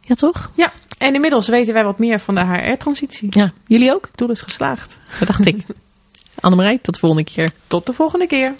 [0.00, 0.50] Ja, toch?
[0.54, 3.26] Ja, en inmiddels weten wij wat meer van de HR-transitie.
[3.30, 4.06] Ja, jullie ook?
[4.06, 4.98] Het doel is geslaagd.
[5.18, 5.64] Dat dacht ik.
[6.40, 7.50] Annemarij, tot de volgende keer.
[7.66, 8.54] Tot de volgende keer.